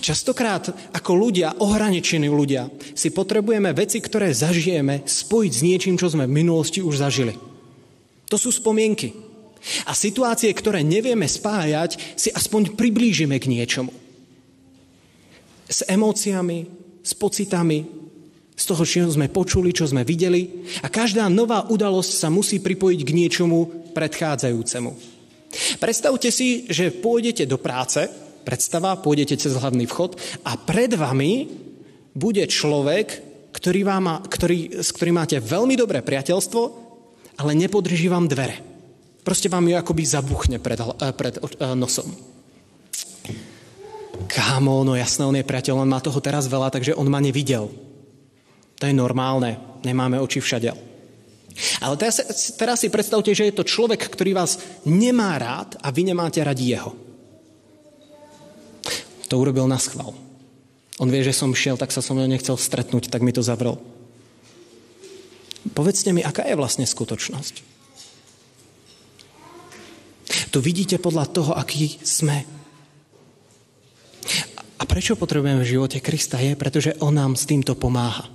Častokrát 0.09 0.73
ako 0.97 1.13
ľudia, 1.13 1.61
ohraničení 1.61 2.33
ľudia, 2.33 2.73
si 2.97 3.13
potrebujeme 3.13 3.77
veci, 3.77 4.01
ktoré 4.01 4.33
zažijeme, 4.33 5.05
spojiť 5.05 5.53
s 5.53 5.61
niečím, 5.61 6.01
čo 6.01 6.09
sme 6.09 6.25
v 6.25 6.33
minulosti 6.33 6.81
už 6.81 7.05
zažili. 7.05 7.37
To 8.33 8.41
sú 8.41 8.49
spomienky. 8.49 9.13
A 9.85 9.93
situácie, 9.93 10.49
ktoré 10.57 10.81
nevieme 10.81 11.29
spájať, 11.29 12.17
si 12.17 12.33
aspoň 12.33 12.73
priblížime 12.73 13.37
k 13.37 13.53
niečomu. 13.53 13.93
S 15.69 15.85
emóciami, 15.85 16.65
s 17.05 17.13
pocitami, 17.13 17.85
z 18.57 18.65
toho, 18.65 18.89
čo 18.89 19.13
sme 19.13 19.29
počuli, 19.29 19.77
čo 19.77 19.85
sme 19.85 20.09
videli. 20.09 20.65
A 20.81 20.89
každá 20.89 21.29
nová 21.29 21.69
udalosť 21.69 22.13
sa 22.17 22.33
musí 22.33 22.65
pripojiť 22.65 23.01
k 23.05 23.13
niečomu 23.13 23.93
predchádzajúcemu. 23.93 24.91
Predstavte 25.77 26.33
si, 26.33 26.65
že 26.73 26.97
pôjdete 26.97 27.45
do 27.45 27.61
práce, 27.61 28.28
predstava, 28.49 28.97
pôjdete 28.97 29.37
cez 29.37 29.53
hlavný 29.53 29.85
vchod 29.85 30.17
a 30.49 30.57
pred 30.57 30.89
vami 30.97 31.53
bude 32.17 32.41
človek, 32.49 33.21
ktorý 33.53 33.85
vám, 33.85 34.25
ktorý, 34.25 34.81
s 34.81 34.89
ktorým 34.97 35.21
máte 35.21 35.37
veľmi 35.37 35.77
dobré 35.77 36.01
priateľstvo, 36.01 36.63
ale 37.37 37.53
nepodrží 37.53 38.09
vám 38.09 38.25
dvere. 38.25 38.65
Proste 39.21 39.53
vám 39.53 39.69
ju 39.69 39.77
akoby 39.77 40.03
zabuchne 40.09 40.57
pred, 40.57 40.81
eh, 40.81 41.13
pred 41.13 41.37
eh, 41.37 41.77
nosom. 41.77 42.09
Kámo, 44.33 44.81
no 44.83 44.97
jasné, 44.97 45.29
on 45.29 45.37
je 45.37 45.45
priateľ, 45.45 45.85
on 45.85 45.93
má 45.93 46.01
toho 46.01 46.17
teraz 46.25 46.49
veľa, 46.49 46.73
takže 46.73 46.97
on 46.97 47.07
ma 47.13 47.21
nevidel. 47.21 47.69
To 48.81 48.85
je 48.89 48.95
normálne, 48.97 49.61
nemáme 49.85 50.17
oči 50.17 50.41
všade. 50.41 50.73
Ale 51.83 51.95
teraz, 51.99 52.23
teraz 52.55 52.81
si 52.81 52.89
predstavte, 52.89 53.35
že 53.35 53.51
je 53.51 53.55
to 53.55 53.67
človek, 53.67 53.99
ktorý 53.99 54.33
vás 54.39 54.63
nemá 54.87 55.35
rád 55.37 55.75
a 55.83 55.91
vy 55.91 56.15
nemáte 56.15 56.39
radi 56.39 56.73
jeho. 56.79 57.08
To 59.29 59.39
urobil 59.39 59.69
na 59.69 59.77
schvál. 59.77 60.17
On 60.99 61.07
vie, 61.07 61.23
že 61.23 61.37
som 61.37 61.55
šiel, 61.55 61.79
tak 61.79 61.95
sa 61.95 62.03
som 62.03 62.19
mnou 62.19 62.27
nechcel 62.27 62.59
stretnúť, 62.59 63.13
tak 63.13 63.23
mi 63.23 63.31
to 63.31 63.45
zavrel. 63.45 63.79
Povedzte 65.77 66.11
mi, 66.11 66.25
aká 66.25 66.43
je 66.49 66.59
vlastne 66.59 66.89
skutočnosť? 66.89 67.55
To 70.51 70.59
vidíte 70.59 70.99
podľa 70.99 71.29
toho, 71.29 71.53
aký 71.55 72.01
sme. 72.03 72.43
A 74.79 74.83
prečo 74.89 75.19
potrebujeme 75.19 75.61
v 75.63 75.73
živote 75.77 75.99
Krista 76.01 76.41
je, 76.41 76.57
pretože 76.57 76.97
On 76.99 77.13
nám 77.13 77.37
s 77.37 77.47
týmto 77.47 77.77
pomáha. 77.79 78.27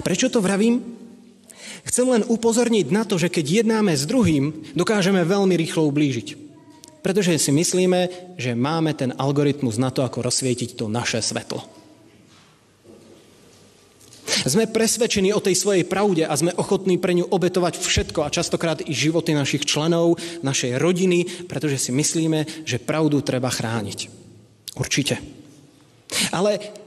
Prečo 0.00 0.32
to 0.32 0.40
vravím? 0.40 0.80
Chcem 1.82 2.06
len 2.08 2.22
upozorniť 2.24 2.86
na 2.94 3.02
to, 3.04 3.18
že 3.18 3.28
keď 3.28 3.62
jednáme 3.62 3.92
s 3.92 4.06
druhým, 4.06 4.72
dokážeme 4.72 5.26
veľmi 5.26 5.52
rýchlo 5.58 5.84
ublížiť. 5.90 6.51
Pretože 7.02 7.34
si 7.36 7.50
myslíme, 7.50 8.34
že 8.38 8.54
máme 8.54 8.94
ten 8.94 9.10
algoritmus 9.18 9.76
na 9.76 9.90
to, 9.90 10.06
ako 10.06 10.22
rozsvietiť 10.22 10.78
to 10.78 10.86
naše 10.86 11.18
svetlo. 11.18 11.82
Sme 14.42 14.70
presvedčení 14.70 15.30
o 15.34 15.44
tej 15.44 15.54
svojej 15.54 15.84
pravde 15.84 16.24
a 16.24 16.32
sme 16.32 16.56
ochotní 16.56 16.96
pre 16.96 17.12
ňu 17.14 17.28
obetovať 17.28 17.78
všetko 17.78 18.26
a 18.26 18.32
častokrát 18.32 18.80
i 18.82 18.90
životy 18.94 19.36
našich 19.36 19.68
členov, 19.68 20.18
našej 20.40 20.80
rodiny, 20.80 21.46
pretože 21.46 21.78
si 21.78 21.90
myslíme, 21.92 22.64
že 22.64 22.82
pravdu 22.82 23.20
treba 23.20 23.52
chrániť. 23.52 24.08
Určite. 24.78 25.20
Ale 26.32 26.81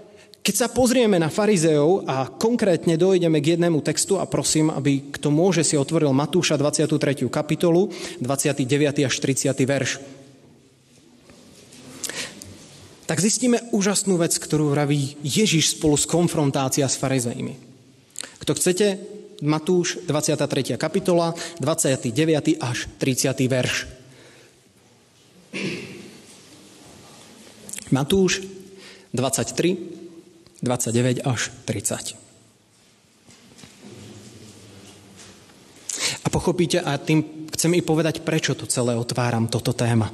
keď 0.46 0.56
sa 0.56 0.70
pozrieme 0.70 1.18
na 1.18 1.34
farizeov 1.34 2.06
a 2.06 2.30
konkrétne 2.30 3.02
dojdeme 3.02 3.42
k 3.42 3.58
jednému 3.58 3.82
textu 3.82 4.22
a 4.22 4.30
prosím, 4.30 4.70
aby 4.70 5.10
kto 5.10 5.34
môže 5.34 5.66
si 5.66 5.74
otvoril 5.74 6.14
Matúša 6.14 6.54
23. 6.62 7.26
kapitolu, 7.34 7.90
29. 8.22 9.10
až 9.10 9.16
30. 9.18 9.58
verš 9.66 9.98
tak 13.06 13.22
zistíme 13.22 13.62
úžasnú 13.70 14.18
vec, 14.18 14.34
ktorú 14.34 14.74
vraví 14.74 15.16
Ježiš 15.22 15.78
spolu 15.78 15.94
s 15.94 16.10
konfrontácia 16.10 16.90
s 16.90 16.98
farizejmi. 16.98 17.54
Kto 18.42 18.58
chcete, 18.58 18.98
Matúš, 19.46 20.02
23. 20.10 20.74
kapitola, 20.74 21.38
29. 21.62 22.58
až 22.58 22.90
30. 22.98 23.30
verš. 23.46 23.86
Matúš 27.94 28.42
23, 29.14 29.95
29 30.66 31.22
až 31.22 31.54
30. 31.70 32.18
A 36.26 36.28
pochopíte, 36.34 36.82
a 36.82 36.98
tým 36.98 37.48
chcem 37.54 37.78
i 37.78 37.86
povedať, 37.86 38.26
prečo 38.26 38.58
to 38.58 38.66
celé 38.66 38.98
otváram, 38.98 39.46
toto 39.46 39.78
téma. 39.78 40.10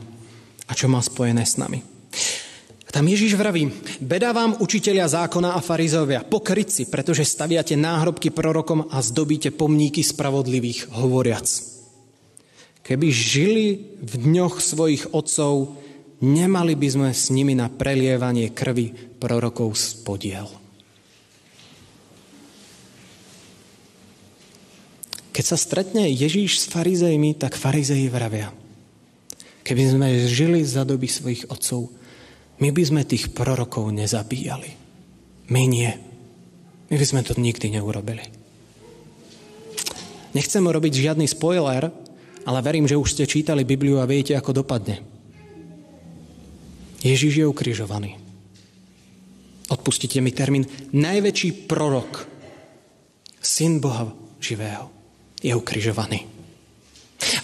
A 0.68 0.72
čo 0.76 0.92
má 0.92 1.00
spojené 1.00 1.48
s 1.48 1.56
nami. 1.56 1.80
Tam 2.92 3.08
Ježíš 3.08 3.40
vraví, 3.40 3.72
beda 4.04 4.36
vám 4.36 4.60
učiteľia 4.60 5.08
zákona 5.08 5.56
a 5.56 5.64
farizovia, 5.64 6.28
pokryci, 6.28 6.92
pretože 6.92 7.24
staviate 7.24 7.80
náhrobky 7.80 8.36
prorokom 8.36 8.92
a 8.92 9.00
zdobíte 9.00 9.56
pomníky 9.56 10.04
spravodlivých, 10.04 10.92
hovoriac. 10.92 11.48
Keby 12.84 13.08
žili 13.08 13.96
v 14.04 14.14
dňoch 14.28 14.60
svojich 14.60 15.16
otcov, 15.16 15.80
nemali 16.20 16.76
by 16.76 16.88
sme 16.92 17.10
s 17.16 17.32
nimi 17.32 17.56
na 17.56 17.72
prelievanie 17.72 18.52
krvi 18.52 19.11
prorokov 19.22 19.78
spodiel. 19.78 20.50
Keď 25.32 25.46
sa 25.46 25.56
stretne 25.56 26.10
Ježíš 26.10 26.66
s 26.66 26.66
farizejmi, 26.68 27.38
tak 27.38 27.56
farizeji 27.56 28.10
vravia. 28.10 28.52
Keby 29.62 29.84
sme 29.94 30.08
žili 30.26 30.66
za 30.66 30.84
doby 30.84 31.06
svojich 31.06 31.48
otcov, 31.48 31.94
my 32.60 32.74
by 32.74 32.84
sme 32.84 33.02
tých 33.08 33.32
prorokov 33.32 33.94
nezabíjali. 33.94 34.74
My 35.54 35.70
nie. 35.70 35.94
My 36.90 36.96
by 37.00 37.06
sme 37.06 37.22
to 37.24 37.38
nikdy 37.40 37.72
neurobili. 37.72 38.26
Nechcem 40.36 40.64
robiť 40.64 40.94
žiadny 41.08 41.28
spoiler, 41.30 41.92
ale 42.44 42.60
verím, 42.66 42.90
že 42.90 43.00
už 43.00 43.16
ste 43.16 43.30
čítali 43.30 43.64
Bibliu 43.64 44.02
a 44.02 44.10
viete, 44.10 44.36
ako 44.36 44.64
dopadne. 44.64 45.00
Ježiš 47.02 47.42
je 47.42 47.46
ukrižovaný. 47.48 48.31
Odpustite 49.72 50.20
mi 50.20 50.36
termín. 50.36 50.68
Najväčší 50.92 51.64
prorok, 51.64 52.28
syn 53.40 53.80
Boha 53.80 54.12
živého, 54.44 54.92
je 55.40 55.56
ukrižovaný. 55.56 56.28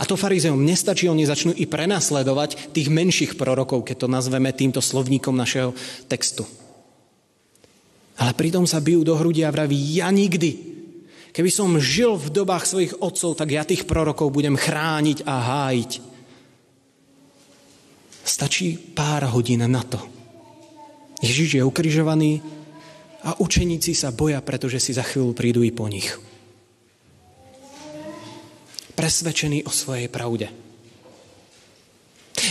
A 0.02 0.04
to 0.04 0.20
farizeom 0.20 0.60
nestačí, 0.60 1.08
oni 1.08 1.24
začnú 1.24 1.54
i 1.56 1.70
prenasledovať 1.70 2.76
tých 2.76 2.92
menších 2.92 3.40
prorokov, 3.40 3.88
keď 3.88 4.04
to 4.04 4.08
nazveme 4.12 4.52
týmto 4.52 4.84
slovníkom 4.84 5.38
našeho 5.38 5.72
textu. 6.10 6.44
Ale 8.18 8.34
pritom 8.34 8.66
sa 8.66 8.82
bijú 8.82 9.06
do 9.06 9.14
hrudi 9.14 9.46
a 9.46 9.54
vraví, 9.54 9.78
ja 9.96 10.10
nikdy. 10.10 10.76
Keby 11.30 11.54
som 11.54 11.78
žil 11.78 12.18
v 12.18 12.34
dobách 12.34 12.66
svojich 12.66 12.94
otcov, 12.98 13.38
tak 13.38 13.54
ja 13.54 13.62
tých 13.62 13.86
prorokov 13.86 14.34
budem 14.34 14.58
chrániť 14.58 15.22
a 15.24 15.36
hájiť. 15.38 15.92
Stačí 18.26 18.74
pár 18.98 19.30
hodín 19.30 19.62
na 19.70 19.86
to. 19.86 20.17
Ježiš 21.22 21.58
je 21.58 21.64
ukrižovaný 21.66 22.46
a 23.26 23.34
učeníci 23.42 23.98
sa 23.98 24.14
boja, 24.14 24.38
pretože 24.46 24.78
si 24.78 24.92
za 24.94 25.02
chvíľu 25.02 25.34
prídu 25.34 25.66
i 25.66 25.74
po 25.74 25.90
nich. 25.90 26.14
Presvedčení 28.94 29.66
o 29.66 29.72
svojej 29.74 30.10
pravde. 30.10 30.50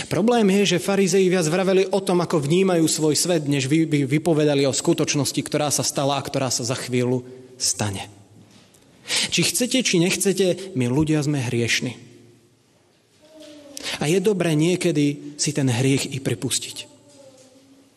Problém 0.07 0.47
je, 0.61 0.75
že 0.75 0.83
farizei 0.83 1.27
viac 1.27 1.47
vraveli 1.47 1.87
o 1.91 1.99
tom, 1.99 2.23
ako 2.23 2.43
vnímajú 2.43 2.87
svoj 2.87 3.15
svet, 3.15 3.47
než 3.47 3.67
by 3.67 4.07
vypovedali 4.07 4.63
o 4.63 4.75
skutočnosti, 4.75 5.39
ktorá 5.43 5.67
sa 5.71 5.83
stala 5.83 6.15
a 6.15 6.23
ktorá 6.23 6.47
sa 6.47 6.63
za 6.63 6.75
chvíľu 6.75 7.27
stane. 7.59 8.07
Či 9.07 9.51
chcete, 9.51 9.79
či 9.83 9.99
nechcete, 9.99 10.75
my 10.75 10.91
ľudia 10.91 11.23
sme 11.23 11.39
hriešni. 11.39 11.95
A 14.03 14.11
je 14.11 14.19
dobré 14.19 14.55
niekedy 14.55 15.35
si 15.39 15.51
ten 15.55 15.71
hriech 15.71 16.11
i 16.11 16.19
pripustiť. 16.19 16.96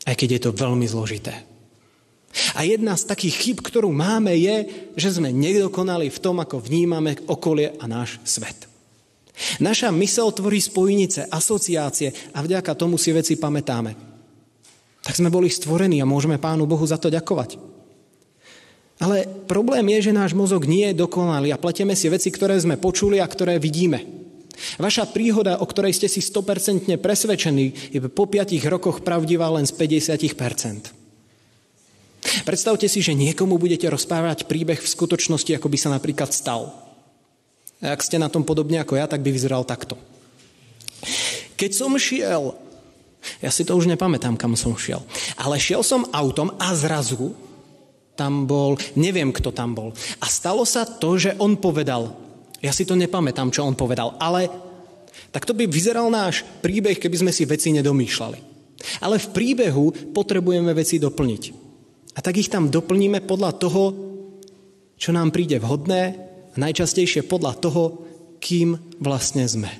Aj 0.09 0.15
keď 0.17 0.29
je 0.37 0.41
to 0.49 0.57
veľmi 0.57 0.87
zložité. 0.89 1.51
A 2.55 2.63
jedna 2.63 2.95
z 2.95 3.11
takých 3.11 3.37
chyb, 3.43 3.59
ktorú 3.59 3.91
máme, 3.91 4.31
je, 4.39 4.57
že 4.95 5.19
sme 5.19 5.35
nedokonali 5.35 6.09
v 6.09 6.23
tom, 6.23 6.39
ako 6.39 6.63
vnímame 6.63 7.19
okolie 7.27 7.75
a 7.83 7.85
náš 7.91 8.23
svet. 8.23 8.71
Naša 9.59 9.91
mysel 9.91 10.31
tvorí 10.31 10.63
spojnice, 10.63 11.27
asociácie 11.27 12.13
a 12.37 12.39
vďaka 12.45 12.77
tomu 12.77 13.01
si 13.01 13.11
veci 13.11 13.35
pamätáme. 13.35 13.97
Tak 15.01 15.17
sme 15.17 15.33
boli 15.33 15.49
stvorení 15.49 15.99
a 16.05 16.07
môžeme 16.07 16.37
Pánu 16.37 16.69
Bohu 16.69 16.85
za 16.85 17.01
to 17.01 17.09
ďakovať. 17.09 17.57
Ale 19.01 19.25
problém 19.49 19.97
je, 19.97 20.13
že 20.13 20.17
náš 20.17 20.37
mozog 20.37 20.69
nie 20.69 20.93
je 20.93 21.01
dokonalý 21.01 21.57
a 21.57 21.61
pletieme 21.61 21.97
si 21.97 22.13
veci, 22.13 22.29
ktoré 22.29 22.61
sme 22.61 22.77
počuli 22.77 23.17
a 23.17 23.25
ktoré 23.25 23.57
vidíme. 23.57 24.20
Vaša 24.77 25.09
príhoda, 25.09 25.61
o 25.61 25.67
ktorej 25.67 25.97
ste 25.97 26.09
si 26.09 26.21
100% 26.21 26.97
presvedčení, 27.01 27.93
je 27.93 28.01
po 28.09 28.29
5 28.29 28.57
rokoch 28.69 29.01
pravdivá 29.01 29.49
len 29.53 29.65
z 29.65 29.73
50%. 29.77 31.01
Predstavte 32.45 32.85
si, 32.85 33.01
že 33.01 33.17
niekomu 33.17 33.57
budete 33.57 33.89
rozprávať 33.89 34.45
príbeh 34.45 34.77
v 34.77 34.93
skutočnosti, 34.93 35.57
ako 35.57 35.69
by 35.73 35.79
sa 35.81 35.89
napríklad 35.89 36.31
stal. 36.31 36.69
A 37.81 37.97
ak 37.97 38.05
ste 38.05 38.21
na 38.21 38.29
tom 38.29 38.45
podobne 38.45 38.77
ako 38.85 39.01
ja, 39.01 39.09
tak 39.09 39.25
by 39.25 39.33
vyzeral 39.33 39.65
takto. 39.65 39.97
Keď 41.57 41.71
som 41.73 41.97
šiel, 41.97 42.53
ja 43.41 43.51
si 43.53 43.65
to 43.65 43.73
už 43.77 43.89
nepamätám, 43.89 44.37
kam 44.37 44.53
som 44.53 44.77
šiel, 44.77 45.01
ale 45.41 45.57
šiel 45.57 45.81
som 45.81 46.09
autom 46.13 46.53
a 46.61 46.77
zrazu 46.77 47.33
tam 48.21 48.45
bol, 48.45 48.77
neviem, 49.01 49.33
kto 49.33 49.49
tam 49.49 49.73
bol. 49.73 49.97
A 50.21 50.29
stalo 50.29 50.69
sa 50.69 50.85
to, 50.85 51.17
že 51.17 51.33
on 51.41 51.57
povedal, 51.57 52.13
ja 52.61 52.73
si 52.77 52.85
to 52.85 52.93
nepamätám, 52.97 53.49
čo 53.49 53.65
on 53.65 53.77
povedal, 53.77 54.21
ale 54.21 54.49
tak 55.33 55.49
to 55.49 55.57
by 55.57 55.65
vyzeral 55.65 56.13
náš 56.13 56.45
príbeh, 56.61 57.01
keby 57.01 57.17
sme 57.17 57.33
si 57.33 57.49
veci 57.49 57.73
nedomýšľali. 57.73 58.39
Ale 59.05 59.21
v 59.21 59.31
príbehu 59.33 60.13
potrebujeme 60.13 60.73
veci 60.73 60.97
doplniť. 60.97 61.43
A 62.17 62.19
tak 62.25 62.41
ich 62.41 62.51
tam 62.53 62.73
doplníme 62.73 63.23
podľa 63.25 63.53
toho, 63.57 63.83
čo 65.01 65.11
nám 65.15 65.33
príde 65.33 65.57
vhodné 65.63 66.03
a 66.53 66.57
najčastejšie 66.59 67.25
podľa 67.25 67.53
toho, 67.61 67.83
kým 68.41 68.77
vlastne 68.99 69.45
sme. 69.47 69.71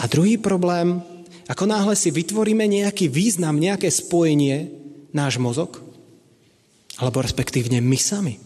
A 0.00 0.04
druhý 0.08 0.38
problém, 0.38 1.02
ako 1.46 1.64
náhle 1.66 1.94
si 1.94 2.10
vytvoríme 2.10 2.66
nejaký 2.66 3.10
význam, 3.10 3.58
nejaké 3.58 3.90
spojenie, 3.90 4.70
náš 5.14 5.38
mozog? 5.38 5.82
Alebo 6.96 7.20
respektívne 7.20 7.82
my 7.82 7.98
sami? 8.00 8.45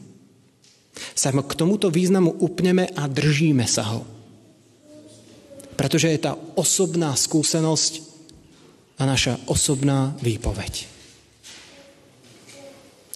Sa 0.94 1.30
k 1.30 1.52
tomuto 1.56 1.88
významu 1.88 2.42
upneme 2.42 2.90
a 2.96 3.06
držíme 3.06 3.64
sa 3.64 3.94
ho. 3.94 4.00
Pretože 5.78 6.12
je 6.12 6.20
tá 6.20 6.36
osobná 6.58 7.16
skúsenosť 7.16 7.92
a 9.00 9.08
naša 9.08 9.40
osobná 9.48 10.12
výpoveď. 10.20 10.84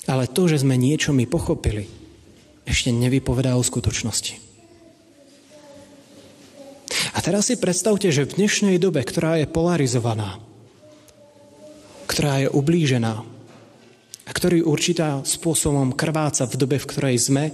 Ale 0.09 0.29
to, 0.29 0.49
že 0.49 0.65
sme 0.65 0.77
niečo 0.77 1.13
my 1.13 1.29
pochopili, 1.29 1.89
ešte 2.65 2.89
nevypovedá 2.93 3.57
o 3.57 3.65
skutočnosti. 3.65 4.41
A 7.15 7.19
teraz 7.21 7.53
si 7.53 7.61
predstavte, 7.61 8.09
že 8.09 8.25
v 8.25 8.37
dnešnej 8.43 8.77
dobe, 8.81 9.05
ktorá 9.05 9.39
je 9.41 9.47
polarizovaná, 9.49 10.41
ktorá 12.09 12.45
je 12.45 12.49
ublížená, 12.49 13.34
ktorý 14.45 14.61
určitá 14.61 15.25
spôsobom 15.25 15.97
krváca 15.97 16.45
v 16.45 16.61
dobe, 16.61 16.77
v 16.77 16.85
ktorej 16.85 17.17
sme, 17.17 17.49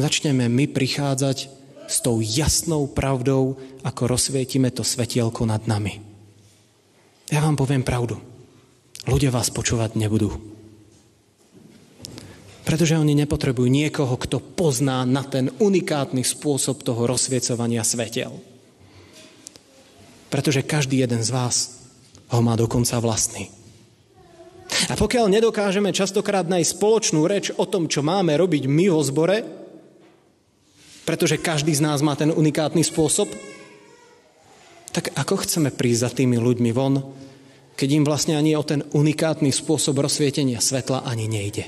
začneme 0.00 0.48
my 0.48 0.64
prichádzať 0.72 1.52
s 1.84 1.96
tou 2.00 2.24
jasnou 2.24 2.88
pravdou, 2.88 3.60
ako 3.84 4.08
rozsvietime 4.08 4.72
to 4.72 4.88
svetielko 4.88 5.44
nad 5.44 5.68
nami. 5.68 6.00
Ja 7.28 7.44
vám 7.44 7.60
poviem 7.60 7.84
pravdu. 7.84 8.16
Ľudia 9.04 9.28
vás 9.28 9.52
počúvať 9.52 10.00
nebudú. 10.00 10.32
Pretože 12.64 12.96
oni 12.96 13.12
nepotrebujú 13.12 13.68
niekoho, 13.68 14.16
kto 14.16 14.40
pozná 14.40 15.04
na 15.04 15.20
ten 15.28 15.52
unikátny 15.60 16.24
spôsob 16.24 16.88
toho 16.88 17.04
rozsviecovania 17.04 17.84
svetiel. 17.84 18.32
Pretože 20.32 20.64
každý 20.64 21.04
jeden 21.04 21.20
z 21.20 21.28
vás 21.28 21.84
ho 22.32 22.40
má 22.40 22.56
dokonca 22.56 22.96
vlastný. 22.96 23.52
A 24.90 24.94
pokiaľ 24.96 25.28
nedokážeme 25.28 25.92
častokrát 25.92 26.48
nájsť 26.48 26.72
spoločnú 26.74 27.24
reč 27.28 27.52
o 27.54 27.64
tom, 27.68 27.86
čo 27.86 28.00
máme 28.00 28.34
robiť 28.36 28.66
my 28.66 28.86
vo 28.88 29.02
zbore, 29.04 29.44
pretože 31.02 31.42
každý 31.42 31.74
z 31.74 31.82
nás 31.82 31.98
má 32.00 32.14
ten 32.14 32.30
unikátny 32.30 32.82
spôsob, 32.86 33.28
tak 34.92 35.10
ako 35.16 35.42
chceme 35.42 35.72
prísť 35.72 36.00
za 36.00 36.10
tými 36.12 36.36
ľuďmi 36.38 36.70
von, 36.70 37.00
keď 37.74 37.88
im 37.96 38.04
vlastne 38.04 38.36
ani 38.36 38.52
o 38.52 38.62
ten 38.62 38.84
unikátny 38.84 39.48
spôsob 39.48 39.98
rozsvietenia 39.98 40.60
svetla 40.60 41.08
ani 41.08 41.26
nejde. 41.26 41.64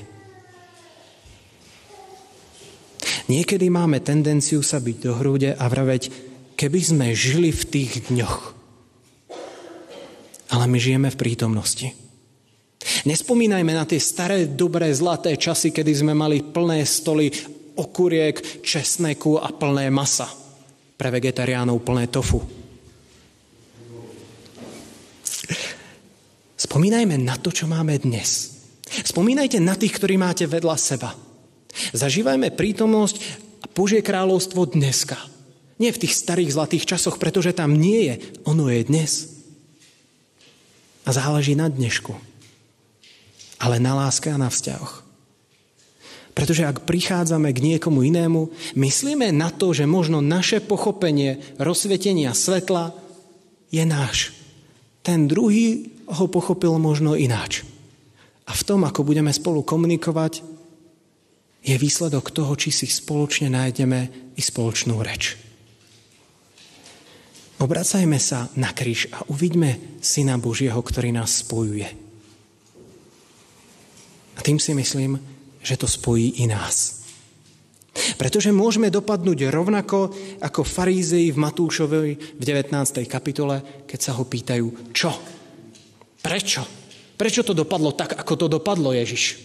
Niekedy 3.25 3.73
máme 3.73 4.05
tendenciu 4.05 4.61
sa 4.61 4.77
byť 4.77 4.97
do 5.01 5.11
hrúde 5.17 5.57
a 5.57 5.65
vraveť, 5.65 6.13
keby 6.53 6.79
sme 6.79 7.17
žili 7.17 7.49
v 7.49 7.63
tých 7.65 7.91
dňoch. 8.13 8.53
Ale 10.53 10.69
my 10.69 10.77
žijeme 10.77 11.09
v 11.09 11.17
prítomnosti. 11.17 12.04
Nespomínajme 13.05 13.69
na 13.69 13.85
tie 13.85 14.01
staré, 14.01 14.49
dobré, 14.49 14.89
zlaté 14.89 15.37
časy, 15.37 15.69
kedy 15.69 15.93
sme 15.93 16.17
mali 16.17 16.41
plné 16.41 16.81
stoly 16.89 17.29
okuriek, 17.77 18.65
česneku 18.65 19.37
a 19.37 19.53
plné 19.53 19.93
masa. 19.93 20.25
Pre 20.97 21.09
vegetariánov 21.13 21.85
plné 21.85 22.09
tofu. 22.09 22.41
Spomínajme 26.57 27.21
na 27.21 27.37
to, 27.37 27.53
čo 27.53 27.69
máme 27.69 27.93
dnes. 28.01 28.57
Spomínajte 28.89 29.61
na 29.61 29.77
tých, 29.77 30.01
ktorí 30.01 30.17
máte 30.17 30.49
vedľa 30.49 30.73
seba. 30.73 31.13
Zažívajme 31.93 32.57
prítomnosť 32.57 33.15
a 33.61 33.65
Božie 33.69 34.01
kráľovstvo 34.01 34.65
dneska. 34.73 35.19
Nie 35.77 35.93
v 35.93 36.01
tých 36.07 36.17
starých 36.17 36.57
zlatých 36.57 36.97
časoch, 36.97 37.21
pretože 37.21 37.53
tam 37.53 37.77
nie 37.77 38.09
je. 38.09 38.15
Ono 38.49 38.65
je 38.65 38.81
dnes. 38.81 39.29
A 41.05 41.13
záleží 41.13 41.53
na 41.53 41.69
dnešku 41.69 42.34
ale 43.65 43.81
na 43.81 43.97
láske 43.97 44.29
a 44.29 44.37
na 44.37 44.53
vzťahoch. 44.53 45.01
Pretože 46.37 46.67
ak 46.67 46.85
prichádzame 46.85 47.49
k 47.49 47.63
niekomu 47.73 48.05
inému, 48.05 48.53
myslíme 48.77 49.33
na 49.33 49.49
to, 49.49 49.73
že 49.73 49.89
možno 49.89 50.21
naše 50.21 50.61
pochopenie 50.61 51.41
rozsvetenia 51.57 52.37
svetla 52.37 52.93
je 53.73 53.81
náš. 53.87 54.35
Ten 55.01 55.25
druhý 55.25 55.95
ho 56.05 56.29
pochopil 56.29 56.75
možno 56.77 57.17
ináč. 57.17 57.65
A 58.45 58.53
v 58.53 58.61
tom, 58.67 58.85
ako 58.85 59.01
budeme 59.01 59.33
spolu 59.33 59.65
komunikovať, 59.65 60.45
je 61.65 61.73
výsledok 61.81 62.29
toho, 62.29 62.53
či 62.53 62.69
si 62.69 62.85
spoločne 62.85 63.49
nájdeme 63.49 64.29
i 64.37 64.41
spoločnú 64.43 65.01
reč. 65.01 65.41
Obracajme 67.57 68.19
sa 68.21 68.51
na 68.59 68.69
kríž 68.75 69.09
a 69.15 69.25
uvidíme 69.31 69.97
Syna 70.03 70.37
Božieho, 70.37 70.77
ktorý 70.77 71.15
nás 71.15 71.41
spojuje. 71.41 72.04
A 74.35 74.39
tým 74.43 74.59
si 74.59 74.75
myslím, 74.75 75.17
že 75.65 75.79
to 75.79 75.89
spojí 75.89 76.43
i 76.43 76.45
nás. 76.45 77.01
Pretože 77.95 78.51
môžeme 78.51 78.91
dopadnúť 78.91 79.47
rovnako 79.47 80.11
ako 80.43 80.61
farízei 80.67 81.31
v 81.31 81.39
Matúšovi 81.39 82.37
v 82.37 82.43
19. 82.43 82.75
kapitole, 83.07 83.87
keď 83.87 83.99
sa 83.99 84.11
ho 84.19 84.27
pýtajú, 84.27 84.91
čo? 84.91 85.15
Prečo? 86.19 86.61
Prečo 87.15 87.41
to 87.47 87.55
dopadlo 87.55 87.95
tak, 87.95 88.19
ako 88.19 88.33
to 88.35 88.47
dopadlo 88.51 88.91
Ježiš? 88.91 89.39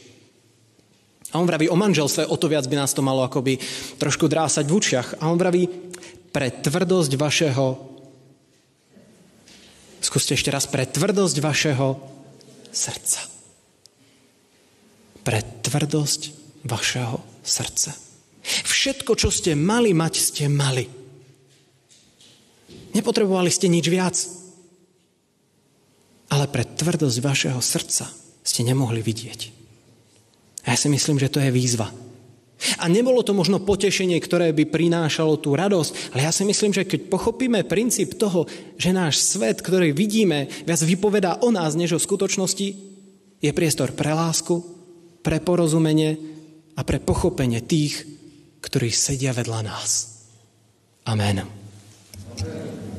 A 1.31 1.38
on 1.38 1.46
vraví 1.46 1.70
o 1.70 1.79
manželstve, 1.79 2.26
o 2.26 2.35
to 2.35 2.50
viac 2.50 2.66
by 2.66 2.74
nás 2.74 2.90
to 2.90 3.07
malo 3.07 3.22
akoby 3.22 3.55
trošku 4.03 4.26
drásať 4.26 4.66
v 4.66 4.74
učiach. 4.74 5.09
A 5.22 5.31
on 5.31 5.38
vraví, 5.38 5.70
pre 6.35 6.50
tvrdosť 6.50 7.12
vašeho, 7.14 7.66
skúste 10.03 10.35
ešte 10.35 10.50
raz, 10.50 10.66
pre 10.66 10.90
tvrdosť 10.90 11.37
vašeho 11.38 11.88
srdca 12.74 13.39
pre 15.31 15.47
tvrdosť 15.62 16.23
vašeho 16.66 17.23
srdca. 17.47 17.95
Všetko, 18.66 19.14
čo 19.14 19.31
ste 19.31 19.55
mali 19.55 19.95
mať, 19.95 20.14
ste 20.19 20.51
mali. 20.51 20.90
Nepotrebovali 22.99 23.47
ste 23.47 23.71
nič 23.71 23.87
viac. 23.87 24.19
Ale 26.35 26.51
pre 26.51 26.66
tvrdosť 26.66 27.19
vašeho 27.23 27.62
srdca 27.62 28.11
ste 28.43 28.66
nemohli 28.66 28.99
vidieť. 28.99 29.40
A 30.66 30.75
ja 30.75 30.77
si 30.83 30.90
myslím, 30.90 31.23
že 31.23 31.31
to 31.31 31.38
je 31.38 31.55
výzva. 31.55 31.87
A 32.83 32.90
nebolo 32.90 33.23
to 33.23 33.31
možno 33.31 33.62
potešenie, 33.62 34.19
ktoré 34.19 34.51
by 34.51 34.66
prinášalo 34.66 35.38
tú 35.38 35.55
radosť, 35.55 36.11
ale 36.11 36.27
ja 36.27 36.35
si 36.35 36.43
myslím, 36.43 36.75
že 36.75 36.90
keď 36.90 37.07
pochopíme 37.07 37.62
princíp 37.71 38.19
toho, 38.19 38.51
že 38.75 38.90
náš 38.90 39.23
svet, 39.23 39.62
ktorý 39.62 39.95
vidíme, 39.95 40.51
viac 40.66 40.83
vypovedá 40.83 41.38
o 41.38 41.55
nás, 41.55 41.79
než 41.79 41.95
o 41.95 42.03
skutočnosti, 42.03 42.69
je 43.38 43.51
priestor 43.55 43.95
pre 43.95 44.11
lásku, 44.11 44.80
pre 45.21 45.39
porozumenie 45.41 46.17
a 46.77 46.81
pre 46.85 47.01
pochopenie 47.01 47.61
tých, 47.65 48.05
ktorí 48.65 48.89
sedia 48.93 49.33
vedľa 49.37 49.61
nás. 49.65 49.91
Amen. 51.09 51.45
Amen. 51.45 52.89